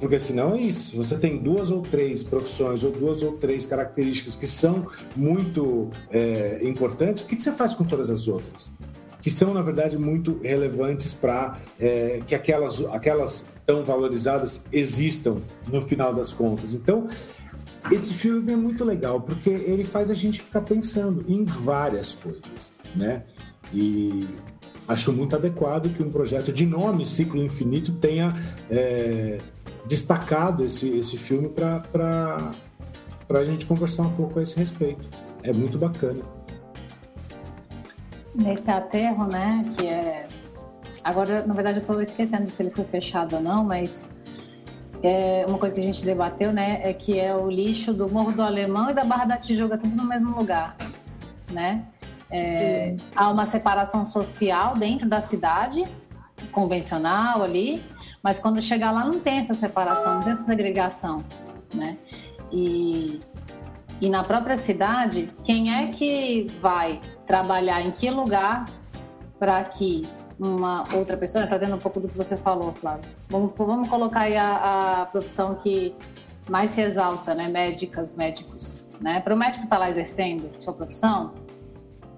[0.01, 0.97] porque senão é isso.
[0.97, 6.61] Você tem duas ou três profissões ou duas ou três características que são muito é,
[6.63, 7.23] importantes.
[7.23, 8.73] O que, você faz com todas as outras?
[9.21, 15.37] Que são na verdade muito relevantes para é, que aquelas aquelas tão valorizadas existam
[15.69, 16.73] no final das contas.
[16.73, 17.07] Então
[17.91, 22.73] esse filme é muito legal porque ele faz a gente ficar pensando em várias coisas,
[22.97, 23.25] né?
[23.73, 24.27] E
[24.89, 28.35] acho muito adequado que um projeto de nome Ciclo Infinito tenha
[28.71, 29.39] é,
[29.87, 31.83] destacado esse, esse filme para
[33.29, 35.09] a gente conversar um pouco a esse respeito.
[35.43, 36.23] É muito bacana.
[38.35, 40.29] Nesse aterro, né, que é...
[41.03, 44.11] Agora, na verdade, eu estou esquecendo se ele foi fechado ou não, mas
[45.03, 48.33] é uma coisa que a gente debateu, né, é que é o lixo do Morro
[48.33, 50.77] do Alemão e da Barra da Tijuca, tudo no mesmo lugar,
[51.51, 51.87] né?
[52.31, 55.85] É, há uma separação social dentro da cidade,
[56.53, 57.83] convencional ali,
[58.23, 61.25] mas quando chegar lá não tem essa separação, não tem essa segregação,
[61.73, 61.97] né?
[62.53, 63.21] E,
[64.01, 68.69] e na própria cidade, quem é que vai trabalhar em que lugar
[69.39, 70.07] para que
[70.39, 73.05] uma outra pessoa, trazendo um pouco do que você falou, Flávio.
[73.29, 75.95] Vamos, vamos colocar aí a, a profissão que
[76.49, 77.49] mais se exalta, né?
[77.49, 78.85] Médicas, médicos.
[79.01, 79.21] Né?
[79.21, 81.33] Para o médico estar tá lá exercendo sua profissão,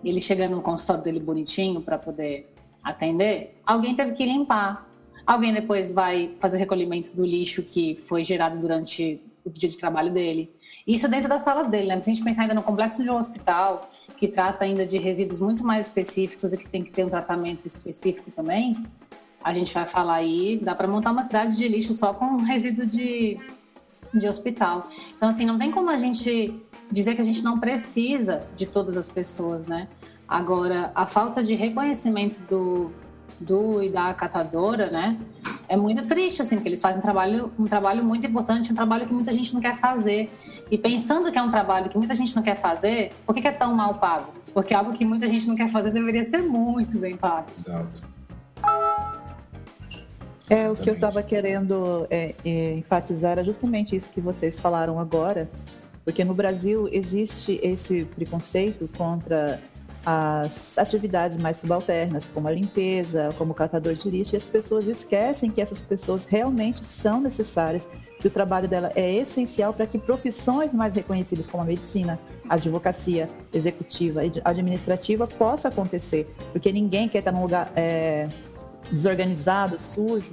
[0.05, 4.87] ele chegando no consultório dele bonitinho para poder atender, alguém teve que limpar.
[5.27, 10.13] Alguém depois vai fazer recolhimento do lixo que foi gerado durante o dia de trabalho
[10.13, 10.51] dele.
[10.87, 12.01] Isso dentro da sala dele, né?
[12.01, 15.41] Se a gente pensar ainda no complexo de um hospital, que trata ainda de resíduos
[15.41, 18.85] muito mais específicos e que tem que ter um tratamento específico também,
[19.43, 22.87] a gente vai falar aí, dá para montar uma cidade de lixo só com resíduo
[22.87, 23.39] de,
[24.15, 24.89] de hospital.
[25.17, 26.55] Então, assim, não tem como a gente
[26.91, 29.89] dizer que a gente não precisa de todas as pessoas, né?
[30.29, 32.93] Agora, a falta de reconhecimento do,
[33.43, 35.19] do e da catadora, né?
[35.69, 39.07] É muito triste, assim, porque eles fazem um trabalho, um trabalho muito importante, um trabalho
[39.07, 40.31] que muita gente não quer fazer.
[40.71, 43.53] E pensando que é um trabalho que muita gente não quer fazer, por que, é
[43.53, 44.33] tão mal pago?
[44.55, 47.49] Porque algo que muita gente não quer fazer deveria ser muito bem pago.
[47.57, 48.03] Exato.
[50.49, 54.99] É, o que eu estava querendo é, é, enfatizar era justamente isso que vocês falaram
[55.01, 55.51] agora,
[56.05, 59.59] porque no Brasil existe esse preconceito contra
[60.05, 64.87] as atividades mais subalternas, como a limpeza, como o catador de lixo, e as pessoas
[64.87, 67.87] esquecem que essas pessoas realmente são necessárias,
[68.19, 72.55] que o trabalho dela é essencial para que profissões mais reconhecidas, como a medicina, a
[72.55, 78.29] advocacia executiva e administrativa, possa acontecer, porque ninguém quer estar num lugar é,
[78.91, 80.33] desorganizado, sujo.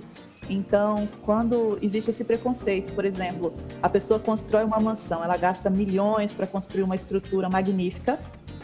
[0.49, 3.53] Então, quando existe esse preconceito, por exemplo,
[3.83, 8.17] a pessoa constrói uma mansão, ela gasta milhões para construir uma estrutura magnífica,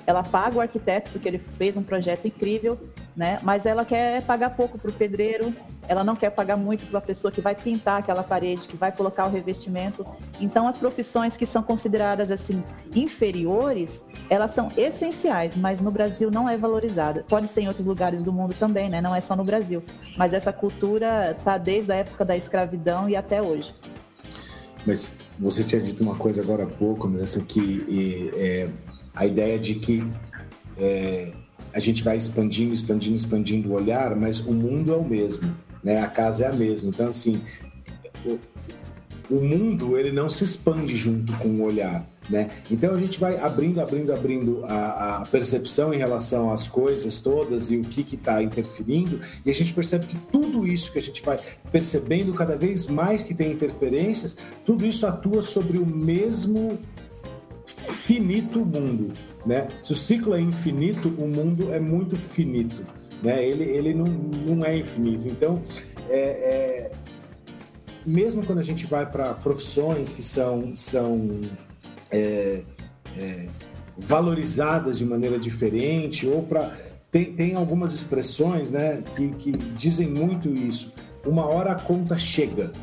[0.06, 2.78] ela paga o arquiteto porque ele fez um projeto incrível,
[3.16, 3.40] né?
[3.42, 5.54] Mas ela quer pagar pouco para o pedreiro,
[5.88, 8.92] ela não quer pagar muito para a pessoa que vai pintar aquela parede, que vai
[8.92, 10.06] colocar o revestimento.
[10.40, 12.64] Então, as profissões que são consideradas assim
[12.94, 17.26] inferiores, elas são essenciais, mas no Brasil não é valorizada.
[17.28, 19.00] Pode ser em outros lugares do mundo também, né?
[19.02, 19.82] Não é só no Brasil.
[20.18, 23.74] Mas essa cultura está desde a época da escravidão e até hoje.
[24.86, 28.72] Mas você tinha dito uma coisa agora há pouco, nessa que é
[29.16, 30.04] a ideia de que
[30.78, 31.32] é,
[31.74, 36.02] a gente vai expandindo, expandindo, expandindo o olhar, mas o mundo é o mesmo, né?
[36.02, 36.90] A casa é a mesma.
[36.90, 37.42] Então, assim,
[38.26, 38.40] o,
[39.30, 42.50] o mundo ele não se expande junto com o olhar, né?
[42.70, 47.72] Então a gente vai abrindo, abrindo, abrindo a, a percepção em relação às coisas todas
[47.72, 51.22] e o que está interferindo, e a gente percebe que tudo isso que a gente
[51.24, 51.40] vai
[51.72, 56.78] percebendo cada vez mais que tem interferências, tudo isso atua sobre o mesmo
[57.66, 59.14] finito mundo,
[59.46, 59.68] né?
[59.82, 62.86] Se o ciclo é infinito, o mundo é muito finito,
[63.22, 63.44] né?
[63.44, 65.28] Ele, ele não, não é infinito.
[65.28, 65.62] Então,
[66.10, 66.92] é, é...
[68.06, 71.42] mesmo quando a gente vai para profissões que são, são
[72.12, 72.62] é,
[73.18, 73.48] é,
[73.98, 76.76] valorizadas de maneira diferente ou para
[77.12, 80.94] tem, tem algumas expressões, né, que, que dizem muito isso.
[81.26, 82.74] Uma hora a conta chega,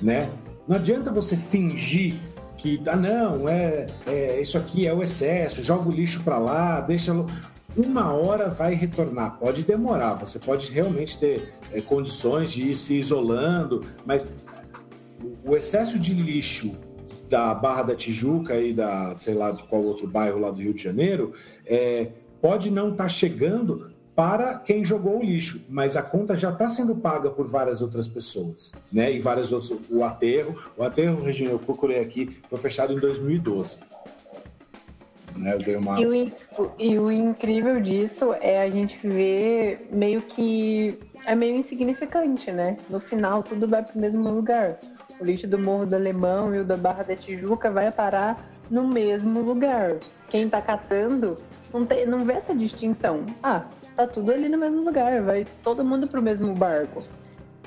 [0.00, 0.30] né?
[0.66, 2.14] Não adianta você fingir
[2.62, 6.80] que ah, não, é, é isso aqui é o excesso, joga o lixo para lá,
[6.80, 7.12] deixa
[7.76, 9.36] uma hora vai retornar.
[9.38, 14.28] Pode demorar, você pode realmente ter é, condições de ir se isolando, mas
[15.44, 16.76] o excesso de lixo
[17.28, 20.74] da Barra da Tijuca e da, sei lá, de qual outro bairro lá do Rio
[20.74, 21.32] de Janeiro,
[21.66, 26.50] é, pode não estar tá chegando para quem jogou o lixo, mas a conta já
[26.50, 29.10] está sendo paga por várias outras pessoas, né?
[29.10, 29.78] E várias outras.
[29.90, 33.80] O aterro, o aterro, Regina, eu procurei aqui, foi fechado em 2012.
[35.36, 35.56] Né?
[35.78, 35.98] Uma...
[35.98, 42.52] E, o, e o incrível disso é a gente ver meio que é meio insignificante,
[42.52, 42.76] né?
[42.90, 44.76] No final tudo vai para o mesmo lugar.
[45.18, 48.86] O lixo do Morro do Alemão e o da Barra da Tijuca vai parar no
[48.86, 49.96] mesmo lugar.
[50.28, 51.38] Quem está catando
[51.72, 53.24] não, tem, não vê essa distinção.
[53.42, 53.64] Ah,
[53.96, 57.04] tá tudo ali no mesmo lugar, vai todo mundo pro mesmo barco.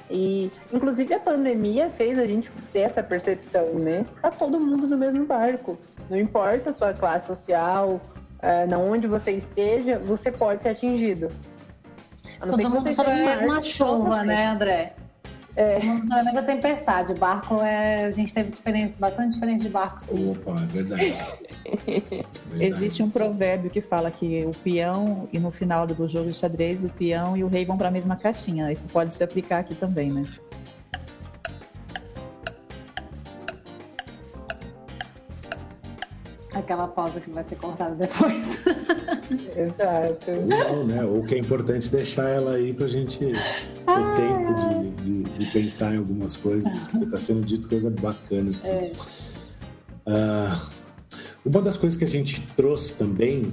[0.10, 4.06] E, inclusive, a pandemia fez a gente ter essa percepção, né?
[4.22, 5.78] Tá todo mundo no mesmo barco.
[6.10, 8.00] Não importa a sua classe social,
[8.40, 11.32] é, na onde você esteja, você pode ser atingido.
[12.40, 14.94] Todo mundo sob a mesma chuva, né, André?
[15.56, 15.80] É.
[15.80, 17.14] Todo a mesma tempestade.
[17.14, 18.06] Barco é.
[18.06, 20.32] A gente teve diferença, bastante diferença de barco, sim.
[20.32, 21.16] Opa, é verdade.
[21.86, 22.26] verdade.
[22.60, 26.84] Existe um provérbio que fala que o peão, e no final do jogo de xadrez,
[26.84, 28.72] o peão e o rei vão para a mesma caixinha.
[28.72, 30.26] Isso pode se aplicar aqui também, né?
[36.56, 38.64] Aquela pausa que vai ser cortada depois.
[39.56, 40.32] Exato.
[40.72, 41.04] Ou, né?
[41.04, 43.36] Ou que é importante deixar ela aí pra gente ter
[43.86, 44.14] ah.
[44.16, 48.68] tempo de, de, de, pensar em algumas coisas, porque tá sendo dito coisa bacana aqui.
[48.68, 48.92] É.
[50.08, 50.72] Uh,
[51.44, 53.52] uma das coisas que a gente trouxe também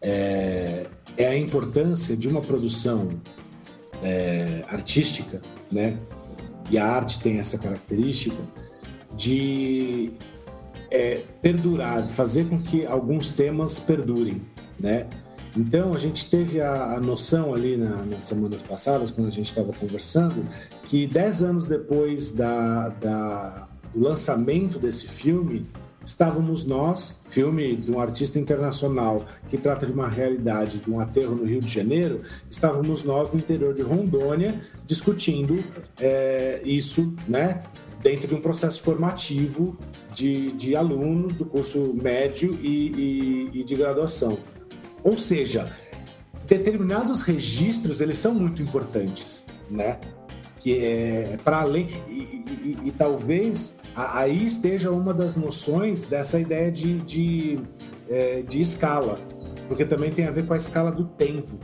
[0.00, 3.10] é, é a importância de uma produção
[4.02, 5.98] é, artística, né?
[6.70, 8.36] E a arte tem essa característica
[9.16, 10.12] de
[10.94, 14.40] é, perdurar, fazer com que alguns temas perdurem,
[14.78, 15.08] né?
[15.56, 19.48] Então a gente teve a, a noção ali na, nas semanas passadas, quando a gente
[19.48, 20.46] estava conversando,
[20.84, 25.66] que dez anos depois da, da, do lançamento desse filme,
[26.04, 31.34] estávamos nós, filme de um artista internacional que trata de uma realidade de um aterro
[31.34, 35.64] no Rio de Janeiro, estávamos nós no interior de Rondônia discutindo
[35.98, 37.62] é, isso, né?
[38.04, 39.78] Dentro de um processo formativo
[40.12, 44.38] de, de alunos do curso médio e, e, e de graduação.
[45.02, 45.72] Ou seja,
[46.46, 49.98] determinados registros eles são muito importantes, né?
[50.60, 56.70] Que é para além e, e, e, talvez aí esteja uma das noções dessa ideia
[56.70, 57.58] de, de,
[58.10, 59.18] é, de escala,
[59.66, 61.58] porque também tem a ver com a escala do tempo.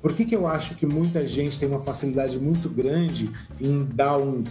[0.00, 3.30] Por que, que eu acho que muita gente tem uma facilidade muito grande
[3.60, 4.44] em dar um,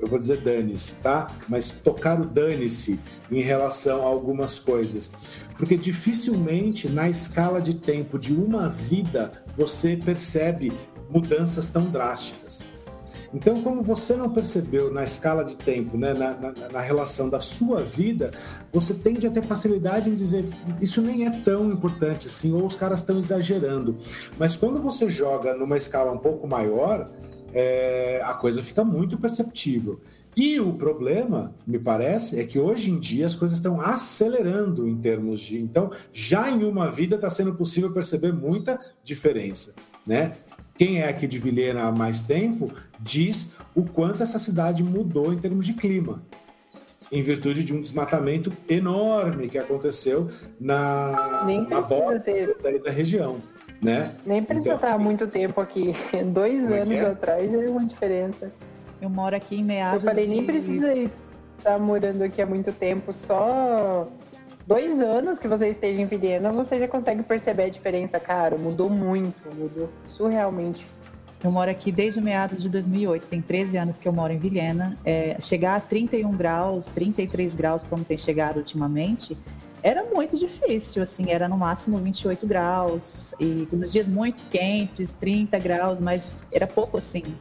[0.00, 1.30] eu vou dizer dane-se, tá?
[1.48, 2.98] Mas tocar o dane-se
[3.30, 5.12] em relação a algumas coisas?
[5.56, 10.72] Porque dificilmente na escala de tempo de uma vida você percebe
[11.10, 12.71] mudanças tão drásticas.
[13.34, 17.40] Então, como você não percebeu na escala de tempo, né, na, na, na, relação da
[17.40, 18.30] sua vida,
[18.72, 20.44] você tende a ter facilidade em dizer
[20.80, 23.96] isso nem é tão importante assim, ou os caras estão exagerando.
[24.38, 27.10] Mas quando você joga numa escala um pouco maior,
[27.52, 30.00] é, a coisa fica muito perceptível.
[30.34, 34.96] E o problema, me parece, é que hoje em dia as coisas estão acelerando em
[34.96, 35.58] termos de.
[35.58, 39.74] Então, já em uma vida está sendo possível perceber muita diferença.
[40.06, 40.32] Né?
[40.76, 45.38] Quem é aqui de Vilhena há mais tempo diz o quanto essa cidade mudou em
[45.38, 46.22] termos de clima,
[47.10, 50.28] em virtude de um desmatamento enorme que aconteceu
[50.60, 52.56] na, na borda ter...
[52.62, 53.36] da, da, região.
[53.82, 54.14] Né?
[54.24, 55.94] Nem precisa então, estar assim, muito tempo aqui.
[56.32, 57.06] Dois é anos é?
[57.06, 58.52] atrás já é uma diferença.
[59.00, 60.02] Eu moro aqui em meados.
[60.02, 60.30] Eu falei, de...
[60.30, 64.08] nem precisa estar morando aqui há muito tempo, só
[64.66, 68.56] dois anos que você esteja em Vilhena, você já consegue perceber a diferença, cara.
[68.56, 70.86] Mudou muito, mudou surrealmente.
[71.42, 74.96] Eu moro aqui desde meados de 2008, tem 13 anos que eu moro em Vilhena.
[75.04, 79.36] É, chegar a 31 graus, 33 graus, como tem chegado ultimamente,
[79.82, 85.58] era muito difícil, assim, era no máximo 28 graus, e nos dias muito quentes, 30
[85.58, 87.34] graus, mas era pouco assim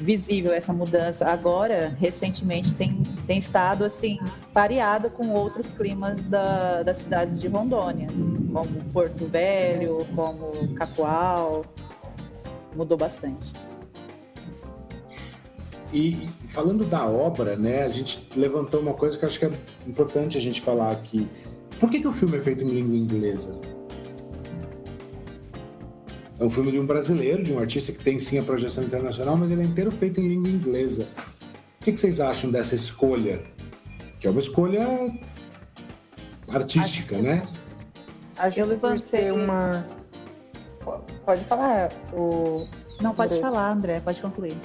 [0.00, 1.26] visível essa mudança.
[1.26, 4.18] Agora, recentemente, tem, tem estado assim
[4.52, 8.08] pareado com outros climas da, das cidades de Rondônia,
[8.52, 11.64] como Porto Velho, como Cacoal.
[12.74, 13.52] Mudou bastante.
[15.92, 19.52] E falando da obra, né, a gente levantou uma coisa que eu acho que é
[19.86, 21.28] importante a gente falar aqui.
[21.78, 23.60] Por que, que o filme é feito em língua inglesa?
[26.38, 29.36] É um filme de um brasileiro, de um artista que tem sim a projeção internacional,
[29.36, 31.08] mas ele é inteiro feito em língua inglesa.
[31.80, 33.40] O que, que vocês acham dessa escolha?
[34.18, 35.12] Que é uma escolha
[36.48, 37.48] artística, acho, né?
[38.36, 39.86] Acho que por ser uma.
[41.24, 41.92] Pode falar.
[42.12, 42.66] O...
[43.00, 44.56] Não, pode falar, André, pode concluir.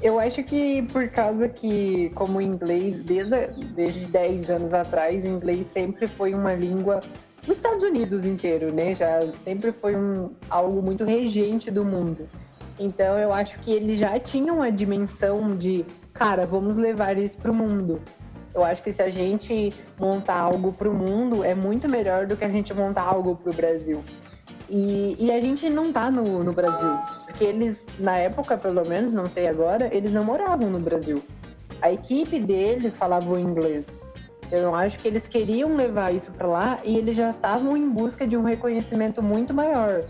[0.00, 5.66] Eu acho que por causa que, como o inglês, desde, desde 10 anos atrás, inglês
[5.66, 7.00] sempre foi uma língua
[7.46, 8.94] os Estados Unidos inteiro, né?
[8.94, 12.28] Já sempre foi um, algo muito regente do mundo.
[12.78, 17.50] Então eu acho que eles já tinham a dimensão de, cara, vamos levar isso para
[17.50, 18.00] o mundo.
[18.54, 22.36] Eu acho que se a gente montar algo para o mundo é muito melhor do
[22.36, 24.02] que a gente montar algo para o Brasil.
[24.68, 29.12] E, e, a gente não tá no, no Brasil, porque eles, na época pelo menos,
[29.12, 31.22] não sei agora, eles não moravam no Brasil.
[31.82, 34.00] A equipe deles falava inglês.
[34.50, 38.26] Eu acho que eles queriam levar isso para lá e eles já estavam em busca
[38.26, 40.04] de um reconhecimento muito maior.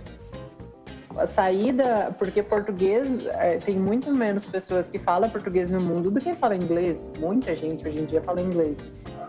[1.17, 6.21] A saída, porque português é, tem muito menos pessoas que falam português no mundo do
[6.21, 7.11] que falam inglês.
[7.19, 8.79] Muita gente hoje em dia fala inglês.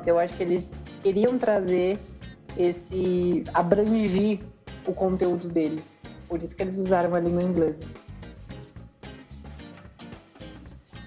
[0.06, 2.00] Eu acho que eles queriam trazer
[2.58, 4.40] esse abrangir
[4.88, 5.96] o conteúdo deles.
[6.28, 7.84] Por isso que eles usaram a língua inglesa.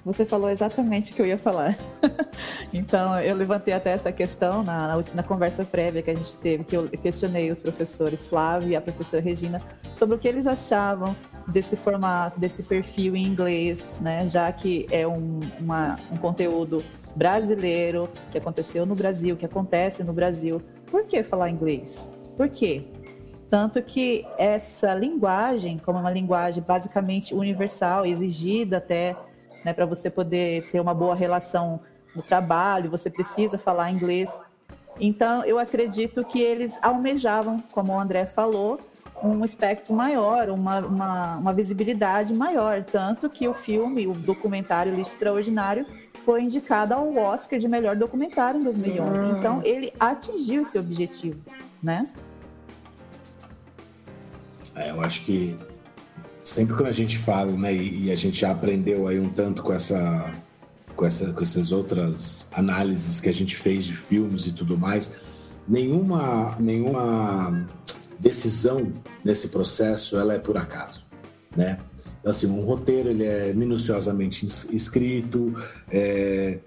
[0.09, 1.77] Você falou exatamente o que eu ia falar.
[2.73, 6.65] então, eu levantei até essa questão na, na, na, conversa prévia que a gente teve,
[6.65, 9.61] que eu questionei os professores Flávio e a professora Regina
[9.93, 11.15] sobre o que eles achavam
[11.47, 14.27] desse formato, desse perfil em inglês, né?
[14.27, 16.83] Já que é um, uma, um conteúdo
[17.15, 20.63] brasileiro, que aconteceu no Brasil, que acontece no Brasil.
[20.87, 22.11] Por que falar inglês?
[22.35, 22.87] Por quê?
[23.51, 29.15] Tanto que essa linguagem, como uma linguagem basicamente universal, exigida até
[29.65, 31.81] né, para você poder ter uma boa relação
[32.15, 34.31] no trabalho, você precisa falar inglês.
[35.01, 38.81] Então, eu acredito que eles almejavam, como o André falou,
[39.23, 42.83] um espectro maior, uma, uma, uma visibilidade maior.
[42.85, 45.87] Tanto que o filme, o documentário Lixo Extraordinário,
[46.25, 49.11] foi indicado ao Oscar de melhor documentário em 2011.
[49.11, 49.39] Hum.
[49.39, 51.41] Então, ele atingiu esse objetivo,
[51.83, 52.09] né?
[54.75, 55.57] É, eu acho que
[56.49, 59.73] sempre quando a gente fala, né, e, a gente já aprendeu aí um tanto com
[59.73, 60.33] essa,
[60.97, 65.13] com essa, com essas outras análises que a gente fez de filmes e tudo mais,
[65.69, 67.69] nenhuma, nenhuma
[68.19, 68.91] decisão
[69.23, 71.05] nesse processo ela é por acaso,
[71.55, 71.79] né?
[72.19, 75.55] Então, assim, um roteiro ele é minuciosamente escrito,
[75.91, 76.59] é...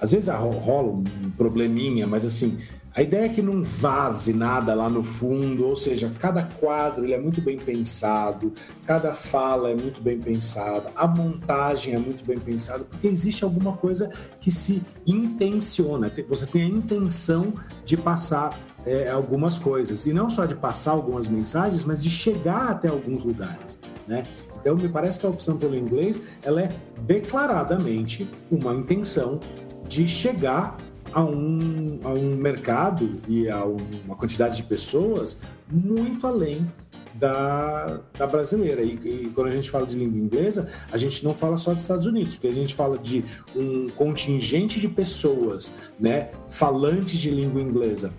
[0.00, 2.58] às vezes rola um probleminha, mas assim
[2.96, 7.12] a ideia é que não vaze nada lá no fundo, ou seja, cada quadro ele
[7.12, 8.54] é muito bem pensado,
[8.86, 13.76] cada fala é muito bem pensada, a montagem é muito bem pensada, porque existe alguma
[13.76, 16.10] coisa que se intenciona.
[16.26, 17.52] Você tem a intenção
[17.84, 22.70] de passar é, algumas coisas, e não só de passar algumas mensagens, mas de chegar
[22.70, 23.78] até alguns lugares,
[24.08, 24.24] né?
[24.58, 29.38] Então, me parece que a opção pelo inglês ela é declaradamente uma intenção
[29.86, 30.78] de chegar
[31.16, 36.70] a um, a um mercado e a uma quantidade de pessoas muito além
[37.14, 38.82] da, da brasileira.
[38.82, 41.80] E, e, quando a gente fala de língua inglesa, a gente não fala só dos
[41.80, 47.62] Estados Unidos, porque a gente fala de um contingente de pessoas, né, falantes de língua
[47.62, 48.12] inglesa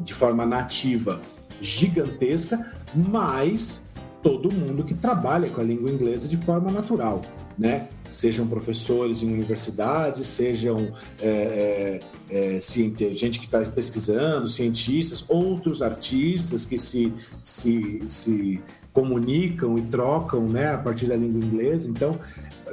[0.00, 1.20] de forma nativa
[1.60, 3.82] gigantesca, mas
[4.22, 7.20] todo mundo que trabalha com a língua inglesa de forma natural,
[7.58, 7.90] né?
[8.10, 12.00] Sejam professores em universidades, sejam é,
[12.30, 19.82] é, é, gente que está pesquisando, cientistas, outros artistas que se, se, se comunicam e
[19.82, 21.90] trocam né, a partir da língua inglesa.
[21.90, 22.18] Então,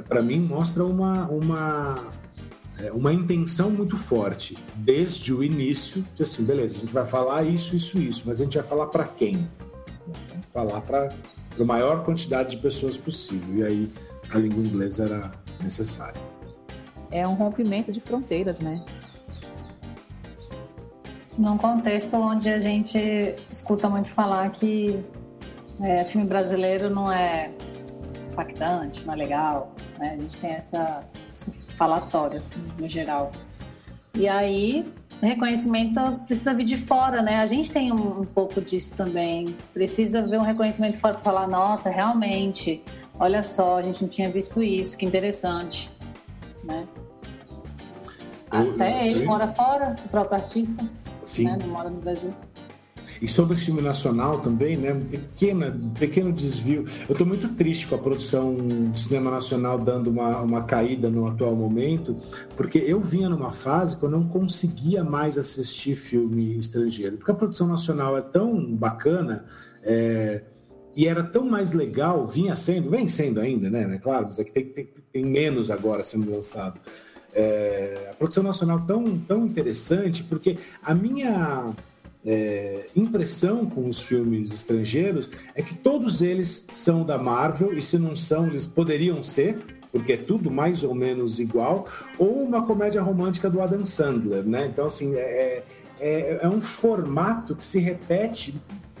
[0.08, 2.12] para mim, mostra uma, uma,
[2.78, 7.42] é, uma intenção muito forte, desde o início, de assim, beleza, a gente vai falar
[7.42, 9.48] isso, isso, isso, mas a gente vai falar para quem?
[10.52, 11.14] Falar para
[11.58, 13.56] a maior quantidade de pessoas possível.
[13.56, 13.92] E aí
[14.32, 16.20] a língua inglesa era necessária.
[17.10, 18.84] É um rompimento de fronteiras, né?
[21.36, 22.98] Num contexto onde a gente
[23.50, 25.04] escuta muito falar que
[25.80, 27.52] é, filme brasileiro não é
[28.30, 30.14] impactante, não é legal, né?
[30.18, 33.32] A gente tem essa, esse falatório, assim, no geral.
[34.14, 37.40] E aí, reconhecimento precisa vir de fora, né?
[37.40, 39.56] A gente tem um, um pouco disso também.
[39.72, 42.82] Precisa ver um reconhecimento fora para falar, nossa, realmente,
[43.18, 45.90] olha só, a gente não tinha visto isso, que interessante,
[46.64, 46.86] né?
[48.50, 50.84] Até eu, ele mora fora, o próprio artista,
[51.24, 51.44] Sim.
[51.44, 51.56] Né?
[51.60, 52.32] não mora no Brasil.
[53.22, 54.92] E sobre o filme nacional também, né?
[54.94, 56.86] Pequena, pequeno desvio.
[57.08, 58.56] Eu estou muito triste com a produção
[58.92, 62.16] de cinema nacional dando uma, uma caída no atual momento,
[62.56, 67.16] porque eu vinha numa fase que eu não conseguia mais assistir filme estrangeiro.
[67.16, 69.44] Porque a produção nacional é tão bacana.
[69.84, 70.42] É,
[70.94, 73.94] e era tão mais legal, vinha sendo, vem sendo ainda, né?
[73.94, 76.78] É claro, mas é que tem, tem, tem menos agora sendo lançado.
[77.34, 81.72] É, a produção nacional tão, tão interessante, porque a minha
[82.24, 87.98] é, impressão com os filmes estrangeiros é que todos eles são da Marvel, e se
[87.98, 89.58] não são, eles poderiam ser,
[89.90, 91.88] porque é tudo mais ou menos igual,
[92.18, 94.66] ou uma comédia romântica do Adam Sandler, né?
[94.66, 95.64] Então, assim, é, é,
[96.00, 98.54] é, é um formato que se repete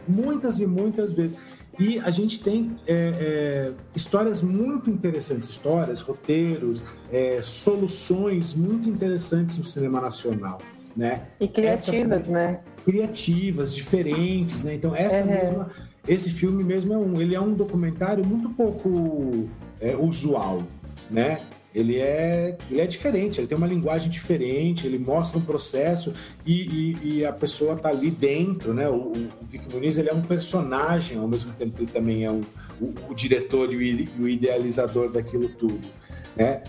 [0.06, 1.36] muitas e muitas vezes.
[1.78, 9.56] E a gente tem é, é, histórias muito interessantes, histórias, roteiros, é, soluções muito interessantes
[9.56, 10.58] no cinema nacional,
[10.94, 11.20] né?
[11.40, 12.60] E criativas, essa, né?
[12.84, 14.74] Criativas, diferentes, né?
[14.74, 15.70] Então essa mesma,
[16.06, 19.48] esse filme mesmo é um, ele é um documentário muito pouco
[19.80, 20.62] é, usual,
[21.10, 21.40] né?
[21.74, 26.14] Ele é, ele é diferente, ele tem uma linguagem diferente, ele mostra um processo
[26.44, 28.88] e, e, e a pessoa está ali dentro, né?
[28.88, 32.42] O, o Vic Muniz ele é um personagem, ao mesmo tempo ele também é um,
[32.80, 35.88] o, o diretor e o idealizador daquilo tudo,
[36.36, 36.62] né?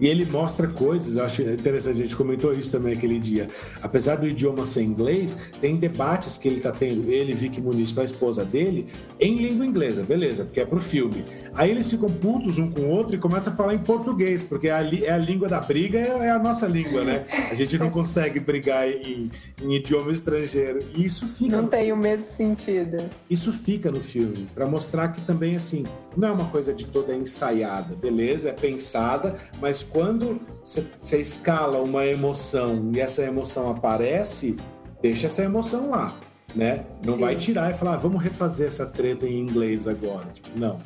[0.00, 3.48] E ele mostra coisas, eu acho interessante, a gente comentou isso também aquele dia.
[3.82, 8.00] Apesar do idioma ser inglês, tem debates que ele está tendo, ele, Vicky Muniz, com
[8.00, 8.86] a esposa dele,
[9.18, 11.24] em língua inglesa, beleza, porque é pro filme.
[11.54, 14.68] Aí eles ficam putos um com o outro e começam a falar em português, porque
[14.68, 17.24] é a, é a língua da briga, é, é, a nossa língua, né?
[17.50, 19.30] A gente não consegue brigar em,
[19.62, 20.80] em idioma estrangeiro.
[20.94, 21.56] E isso fica.
[21.56, 21.92] Não tem filme.
[21.92, 23.04] o mesmo sentido.
[23.30, 25.84] Isso fica no filme, para mostrar que também, assim,
[26.16, 28.48] não é uma coisa de toda ensaiada, beleza?
[28.48, 34.56] É pensada, mas quando você escala uma emoção e essa emoção aparece,
[35.02, 36.14] deixa essa emoção lá.
[36.54, 36.86] Né?
[37.04, 37.20] Não Sim.
[37.20, 40.26] vai tirar e falar, ah, vamos refazer essa treta em inglês agora.
[40.32, 40.80] Tipo, não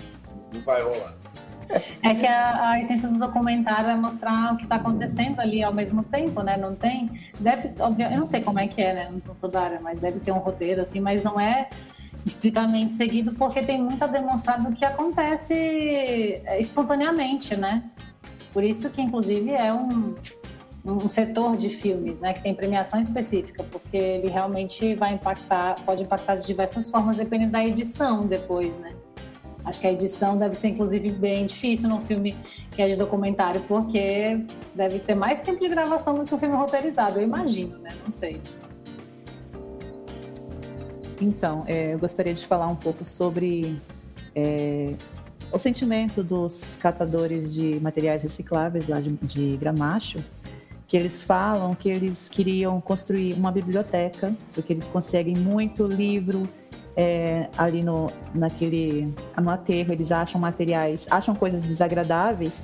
[0.53, 1.15] não vai rolar.
[2.03, 5.73] É que a, a, essência do documentário é mostrar o que está acontecendo ali ao
[5.73, 6.57] mesmo tempo, né?
[6.57, 7.09] Não tem.
[7.39, 9.13] Deve, eu não sei como é que é, né?
[9.25, 11.71] Não sou da área, mas deve ter um roteiro, assim, mas não é
[12.27, 17.85] estritamente seguido, porque tem muito a demonstrar do que acontece é, espontaneamente, né?
[18.53, 20.15] Por isso que, inclusive, é um,
[20.85, 22.33] um setor de filmes, né?
[22.33, 27.53] Que tem premiação específica, porque ele realmente vai impactar, pode impactar de diversas formas, dependendo
[27.53, 28.95] da edição depois, né?
[29.65, 32.35] Acho que a edição deve ser, inclusive, bem difícil num filme
[32.73, 34.45] que é de documentário, porque
[34.75, 37.91] deve ter mais tempo de gravação do que um filme roteirizado, eu imagino, né?
[38.03, 38.41] Não sei.
[41.21, 43.81] Então, é, eu gostaria de falar um pouco sobre
[44.35, 44.95] é,
[45.53, 50.25] o sentimento dos catadores de materiais recicláveis lá de, de Gramacho,
[50.87, 56.49] que eles falam que eles queriam construir uma biblioteca, porque eles conseguem muito livro,
[56.97, 62.63] é, ali no, naquele, no aterro, eles acham materiais, acham coisas desagradáveis,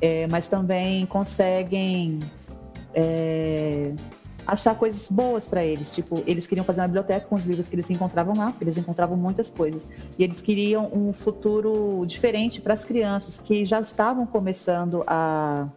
[0.00, 2.20] é, mas também conseguem
[2.94, 3.92] é,
[4.46, 5.94] achar coisas boas para eles.
[5.94, 8.76] Tipo, eles queriam fazer uma biblioteca com os livros que eles encontravam lá, porque eles
[8.76, 9.88] encontravam muitas coisas.
[10.18, 15.68] E eles queriam um futuro diferente para as crianças que já estavam começando a,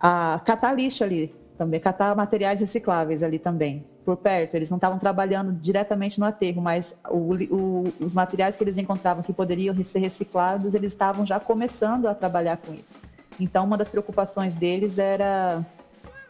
[0.00, 4.54] a catar lixo ali, também catar materiais recicláveis ali também por perto.
[4.54, 9.22] Eles não estavam trabalhando diretamente no aterro, mas o, o, os materiais que eles encontravam
[9.22, 12.98] que poderiam ser reciclados, eles estavam já começando a trabalhar com isso.
[13.38, 15.64] Então, uma das preocupações deles era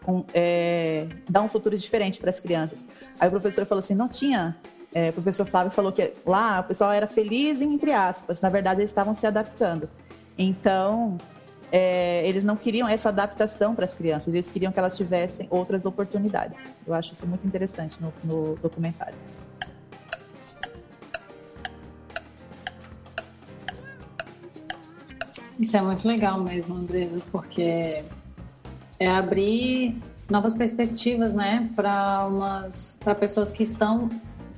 [0.06, 2.84] um, é, dar um futuro diferente para as crianças.
[3.18, 4.56] Aí o professor falou assim: não tinha.
[4.92, 8.40] É, o professor Flávio falou que lá o pessoal era feliz, entre aspas.
[8.40, 9.88] Na verdade, eles estavam se adaptando.
[10.36, 11.16] Então,
[11.70, 15.84] é, eles não queriam essa adaptação para as crianças, eles queriam que elas tivessem outras
[15.84, 16.58] oportunidades.
[16.86, 19.14] Eu acho isso muito interessante no, no documentário.
[25.58, 28.02] Isso é muito legal mesmo, Andresa, porque
[29.00, 29.96] é abrir
[30.30, 34.08] novas perspectivas, né, para umas para pessoas que estão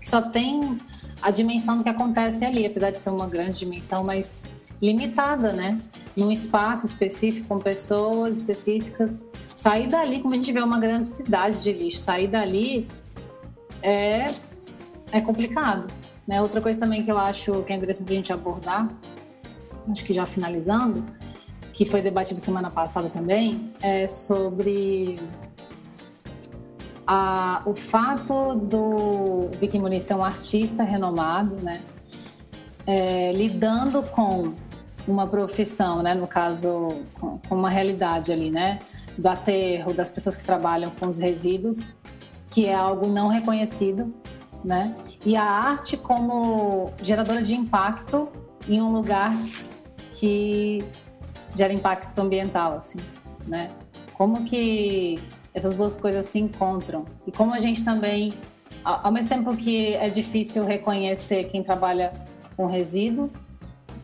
[0.01, 0.79] que só têm
[1.23, 4.45] a dimensão do que acontece ali, apesar de ser uma grande dimensão, mas
[4.83, 5.79] limitada, né?
[6.17, 9.31] Num espaço específico, com pessoas específicas.
[9.55, 12.89] Sair dali, como a gente vê uma grande cidade de lixo, sair dali
[13.81, 14.27] é,
[15.13, 15.87] é complicado.
[16.27, 16.43] Né?
[16.43, 18.89] Outra coisa também que eu acho que é interessante a gente abordar,
[19.89, 21.05] acho que já finalizando,
[21.73, 25.19] que foi debatido semana passada também, é sobre
[27.07, 31.83] a, o fato do Vicky Muniz ser um artista renomado, né?
[32.87, 34.55] É, lidando com
[35.07, 36.15] uma profissão, né?
[36.15, 38.79] No caso, com, com uma realidade ali, né?
[39.17, 41.93] Do aterro, das pessoas que trabalham com os resíduos,
[42.51, 44.13] que é algo não reconhecido,
[44.65, 44.95] né?
[45.25, 48.29] E a arte como geradora de impacto
[48.69, 49.35] em um lugar
[50.13, 50.85] que
[51.55, 53.01] gera impacto ambiental, assim,
[53.47, 53.71] né?
[54.15, 55.19] Como que
[55.55, 58.35] essas duas coisas se encontram e como a gente também,
[58.85, 62.13] ao mesmo tempo que é difícil reconhecer quem trabalha
[62.57, 63.31] com resíduo,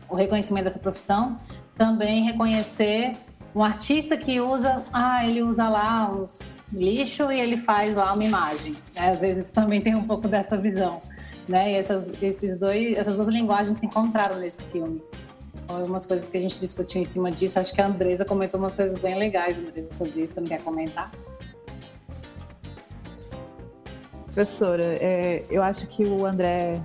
[0.09, 1.39] o reconhecimento dessa profissão,
[1.75, 3.15] também reconhecer
[3.55, 8.23] um artista que usa, ah, ele usa lá os lixo e ele faz lá uma
[8.23, 8.73] imagem.
[8.95, 9.11] Né?
[9.11, 11.01] Às vezes também tem um pouco dessa visão,
[11.47, 11.71] né?
[11.71, 15.01] E essas, esses dois, essas duas linguagens se encontraram nesse filme.
[15.69, 17.59] Algumas coisas que a gente discutiu em cima disso.
[17.59, 20.33] Acho que a Andresa comentou umas coisas bem legais, Andresa, sobre isso.
[20.33, 21.11] Você não quer comentar?
[24.25, 26.81] Professora, é, eu acho que o André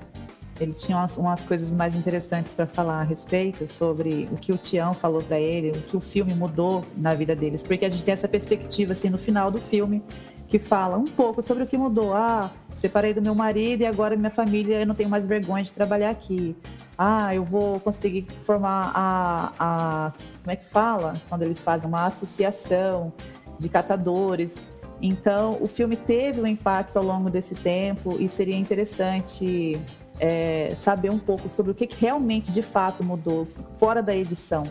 [0.61, 4.59] ele tinha umas, umas coisas mais interessantes para falar a respeito sobre o que o
[4.59, 8.05] Tião falou para ele, o que o filme mudou na vida deles, porque a gente
[8.05, 10.03] tem essa perspectiva assim no final do filme
[10.49, 12.15] que fala um pouco sobre o que mudou.
[12.15, 15.73] Ah, separei do meu marido e agora minha família eu não tenho mais vergonha de
[15.73, 16.57] trabalhar aqui.
[16.97, 22.07] Ah, eu vou conseguir formar a, a como é que fala quando eles fazem uma
[22.07, 23.13] associação
[23.59, 24.67] de catadores.
[25.03, 29.79] Então, o filme teve um impacto ao longo desse tempo e seria interessante
[30.21, 34.65] é, saber um pouco sobre o que, realmente de fato mudou fora da edição.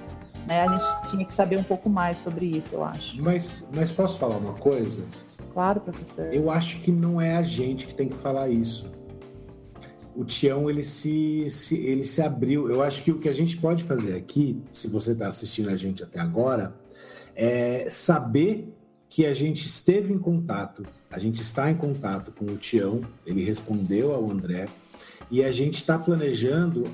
[0.47, 0.65] Né?
[0.65, 3.21] A gente tinha que saber um pouco mais sobre isso, eu acho.
[3.21, 5.05] Mas, mas posso falar uma coisa?
[5.53, 6.33] Claro, professor.
[6.33, 8.91] Eu acho que não é a gente que tem que falar isso.
[10.15, 12.69] O Tião, ele se, se, ele se abriu.
[12.69, 15.75] Eu acho que o que a gente pode fazer aqui, se você está assistindo a
[15.75, 16.75] gente até agora,
[17.35, 18.73] é saber
[19.09, 23.43] que a gente esteve em contato, a gente está em contato com o Tião, ele
[23.43, 24.67] respondeu ao André,
[25.29, 26.87] e a gente está planejando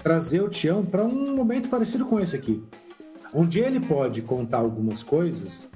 [0.00, 2.62] trazer o Tião para um momento parecido com esse aqui,
[3.32, 5.66] onde ele pode contar algumas coisas.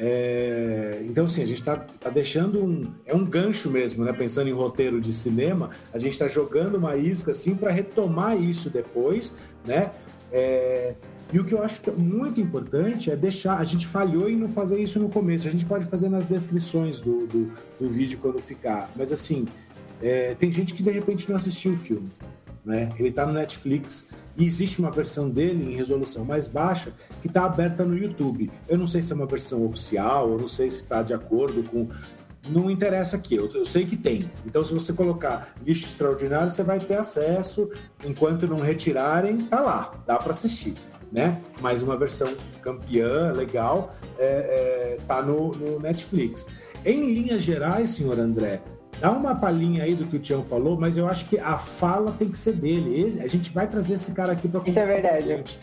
[0.00, 1.02] É...
[1.04, 2.92] Então, assim, a gente está tá deixando um.
[3.04, 4.12] É um gancho mesmo, né?
[4.12, 8.70] Pensando em roteiro de cinema, a gente está jogando uma isca assim para retomar isso
[8.70, 9.34] depois,
[9.66, 9.90] né?
[10.30, 10.94] É...
[11.32, 13.58] E o que eu acho é muito importante é deixar.
[13.58, 15.48] A gente falhou em não fazer isso no começo.
[15.48, 18.88] A gente pode fazer nas descrições do, do, do vídeo quando ficar.
[18.96, 19.46] Mas assim,
[20.00, 22.08] é, tem gente que de repente não assistiu o filme.
[22.68, 22.92] Né?
[22.98, 26.92] Ele está no Netflix e existe uma versão dele em resolução mais baixa
[27.22, 28.50] que está aberta no YouTube.
[28.68, 31.62] Eu não sei se é uma versão oficial, eu não sei se está de acordo
[31.62, 31.88] com.
[32.46, 34.30] Não interessa aqui, eu, eu, sei que tem.
[34.44, 37.70] Então, se você colocar lixo extraordinário, você vai ter acesso.
[38.04, 40.74] Enquanto não retirarem, tá lá, dá para assistir.
[41.10, 41.40] Né?
[41.62, 46.46] Mas uma versão campeã, legal, é, é, tá no, no Netflix.
[46.84, 48.60] Em linhas gerais, senhor André,
[49.00, 52.12] Dá uma palhinha aí do que o Tião falou, mas eu acho que a fala
[52.12, 53.20] tem que ser dele.
[53.22, 55.58] A gente vai trazer esse cara aqui para Isso é verdade.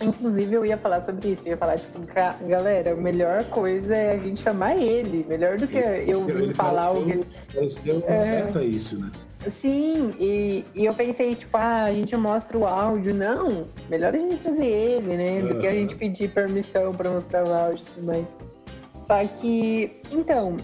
[0.00, 1.42] Inclusive, eu ia falar sobre isso.
[1.46, 2.00] Eu ia falar, tipo,
[2.46, 5.24] galera, a melhor coisa é a gente chamar ele.
[5.28, 7.24] Melhor do que ele, eu vir falar o que.
[7.52, 8.52] Pareceu é...
[8.54, 9.10] a isso, né?
[9.48, 13.14] Sim, e, e, eu pensei, tipo, ah, a gente mostra o áudio.
[13.14, 15.42] Não, melhor a gente trazer ele, né?
[15.42, 15.60] Do uhum.
[15.60, 18.26] que a gente pedir permissão para mostrar o áudio e tudo mais.
[18.96, 20.56] Só que, então,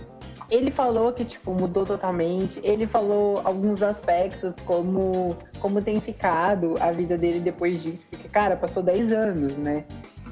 [0.51, 2.61] ele falou que, tipo, mudou totalmente.
[2.65, 8.07] Ele falou alguns aspectos, como, como tem ficado a vida dele depois disso.
[8.11, 9.85] Porque, cara, passou 10 anos, né?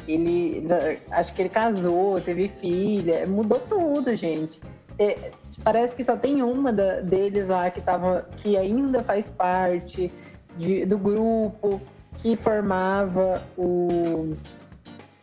[0.08, 0.66] Ele,
[1.10, 4.60] acho que ele casou, teve filha, mudou tudo, gente.
[4.98, 5.30] É,
[5.62, 10.10] parece que só tem uma da, deles lá que, tava, que ainda faz parte
[10.56, 11.80] de, do grupo
[12.16, 14.34] que formava o.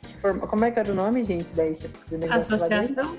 [0.04, 1.64] Que como é que era o nome, gente, da
[2.36, 3.18] Associação?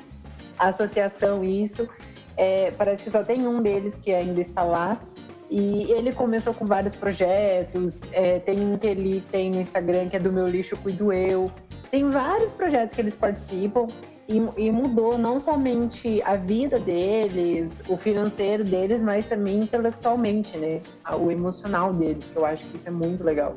[0.58, 1.88] Associação isso.
[2.36, 5.00] É, parece que só tem um deles que ainda está lá.
[5.48, 8.00] E ele começou com vários projetos.
[8.12, 11.50] É, tem um que ele tem no Instagram que é do Meu Lixo Cuido Eu.
[11.90, 13.86] Tem vários projetos que eles participam.
[14.28, 20.80] E, e, mudou não somente a vida deles, o financeiro deles, mas também intelectualmente, né?
[21.16, 23.54] O emocional deles, que eu acho que isso é muito legal.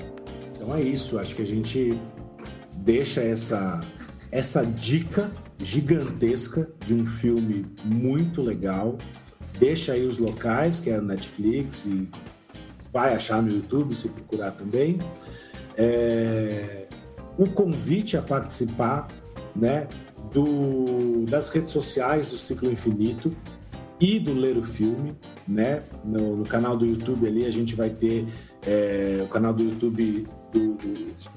[0.53, 1.99] Então é isso, acho que a gente
[2.75, 3.81] deixa essa,
[4.31, 8.97] essa dica gigantesca de um filme muito legal.
[9.59, 12.07] Deixa aí os locais, que é a Netflix, e
[12.93, 14.99] vai achar no YouTube se procurar também.
[15.75, 16.87] É...
[17.37, 19.07] O convite a participar
[19.55, 19.87] né,
[20.33, 23.35] do, das redes sociais do Ciclo Infinito
[23.99, 25.15] e do Ler o Filme.
[25.47, 25.83] Né?
[26.03, 28.27] No, no canal do YouTube ali a gente vai ter
[28.65, 30.77] é, o canal do YouTube do,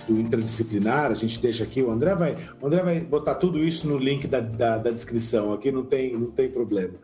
[0.07, 3.87] do, interdisciplinar, a gente deixa aqui, o André vai, o André vai botar tudo isso
[3.87, 6.95] no link da, da, da descrição, aqui não tem, não tem problema.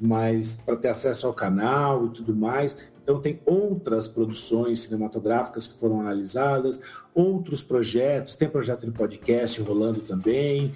[0.00, 5.78] Mas para ter acesso ao canal e tudo mais, então tem outras produções cinematográficas que
[5.78, 6.80] foram analisadas,
[7.14, 10.72] outros projetos, tem projeto de podcast rolando também,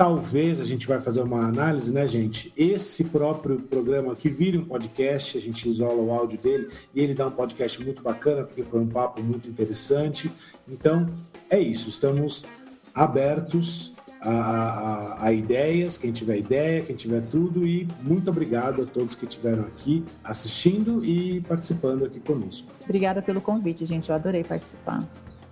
[0.00, 2.50] Talvez a gente vai fazer uma análise, né, gente?
[2.56, 7.12] Esse próprio programa aqui vire um podcast, a gente isola o áudio dele e ele
[7.12, 10.32] dá um podcast muito bacana, porque foi um papo muito interessante.
[10.66, 11.06] Então,
[11.50, 12.46] é isso, estamos
[12.94, 13.92] abertos
[14.22, 19.14] a, a, a, ideias, quem tiver ideia, quem tiver tudo, e muito obrigado a todos
[19.14, 22.66] que estiveram aqui assistindo e participando aqui conosco.
[22.84, 25.06] Obrigada pelo convite, gente, eu adorei participar.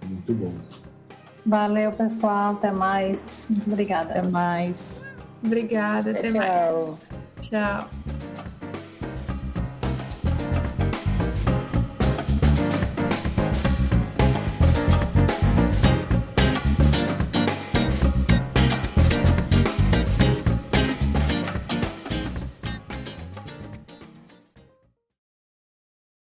[0.06, 0.54] Muito bom.
[1.48, 2.52] Valeu, pessoal.
[2.52, 3.46] Até mais.
[3.48, 4.10] Muito obrigada.
[4.10, 5.06] Até mais.
[5.42, 6.10] Obrigada.
[6.10, 6.98] Até tchau.
[7.40, 7.48] mais.
[7.48, 7.88] Tchau.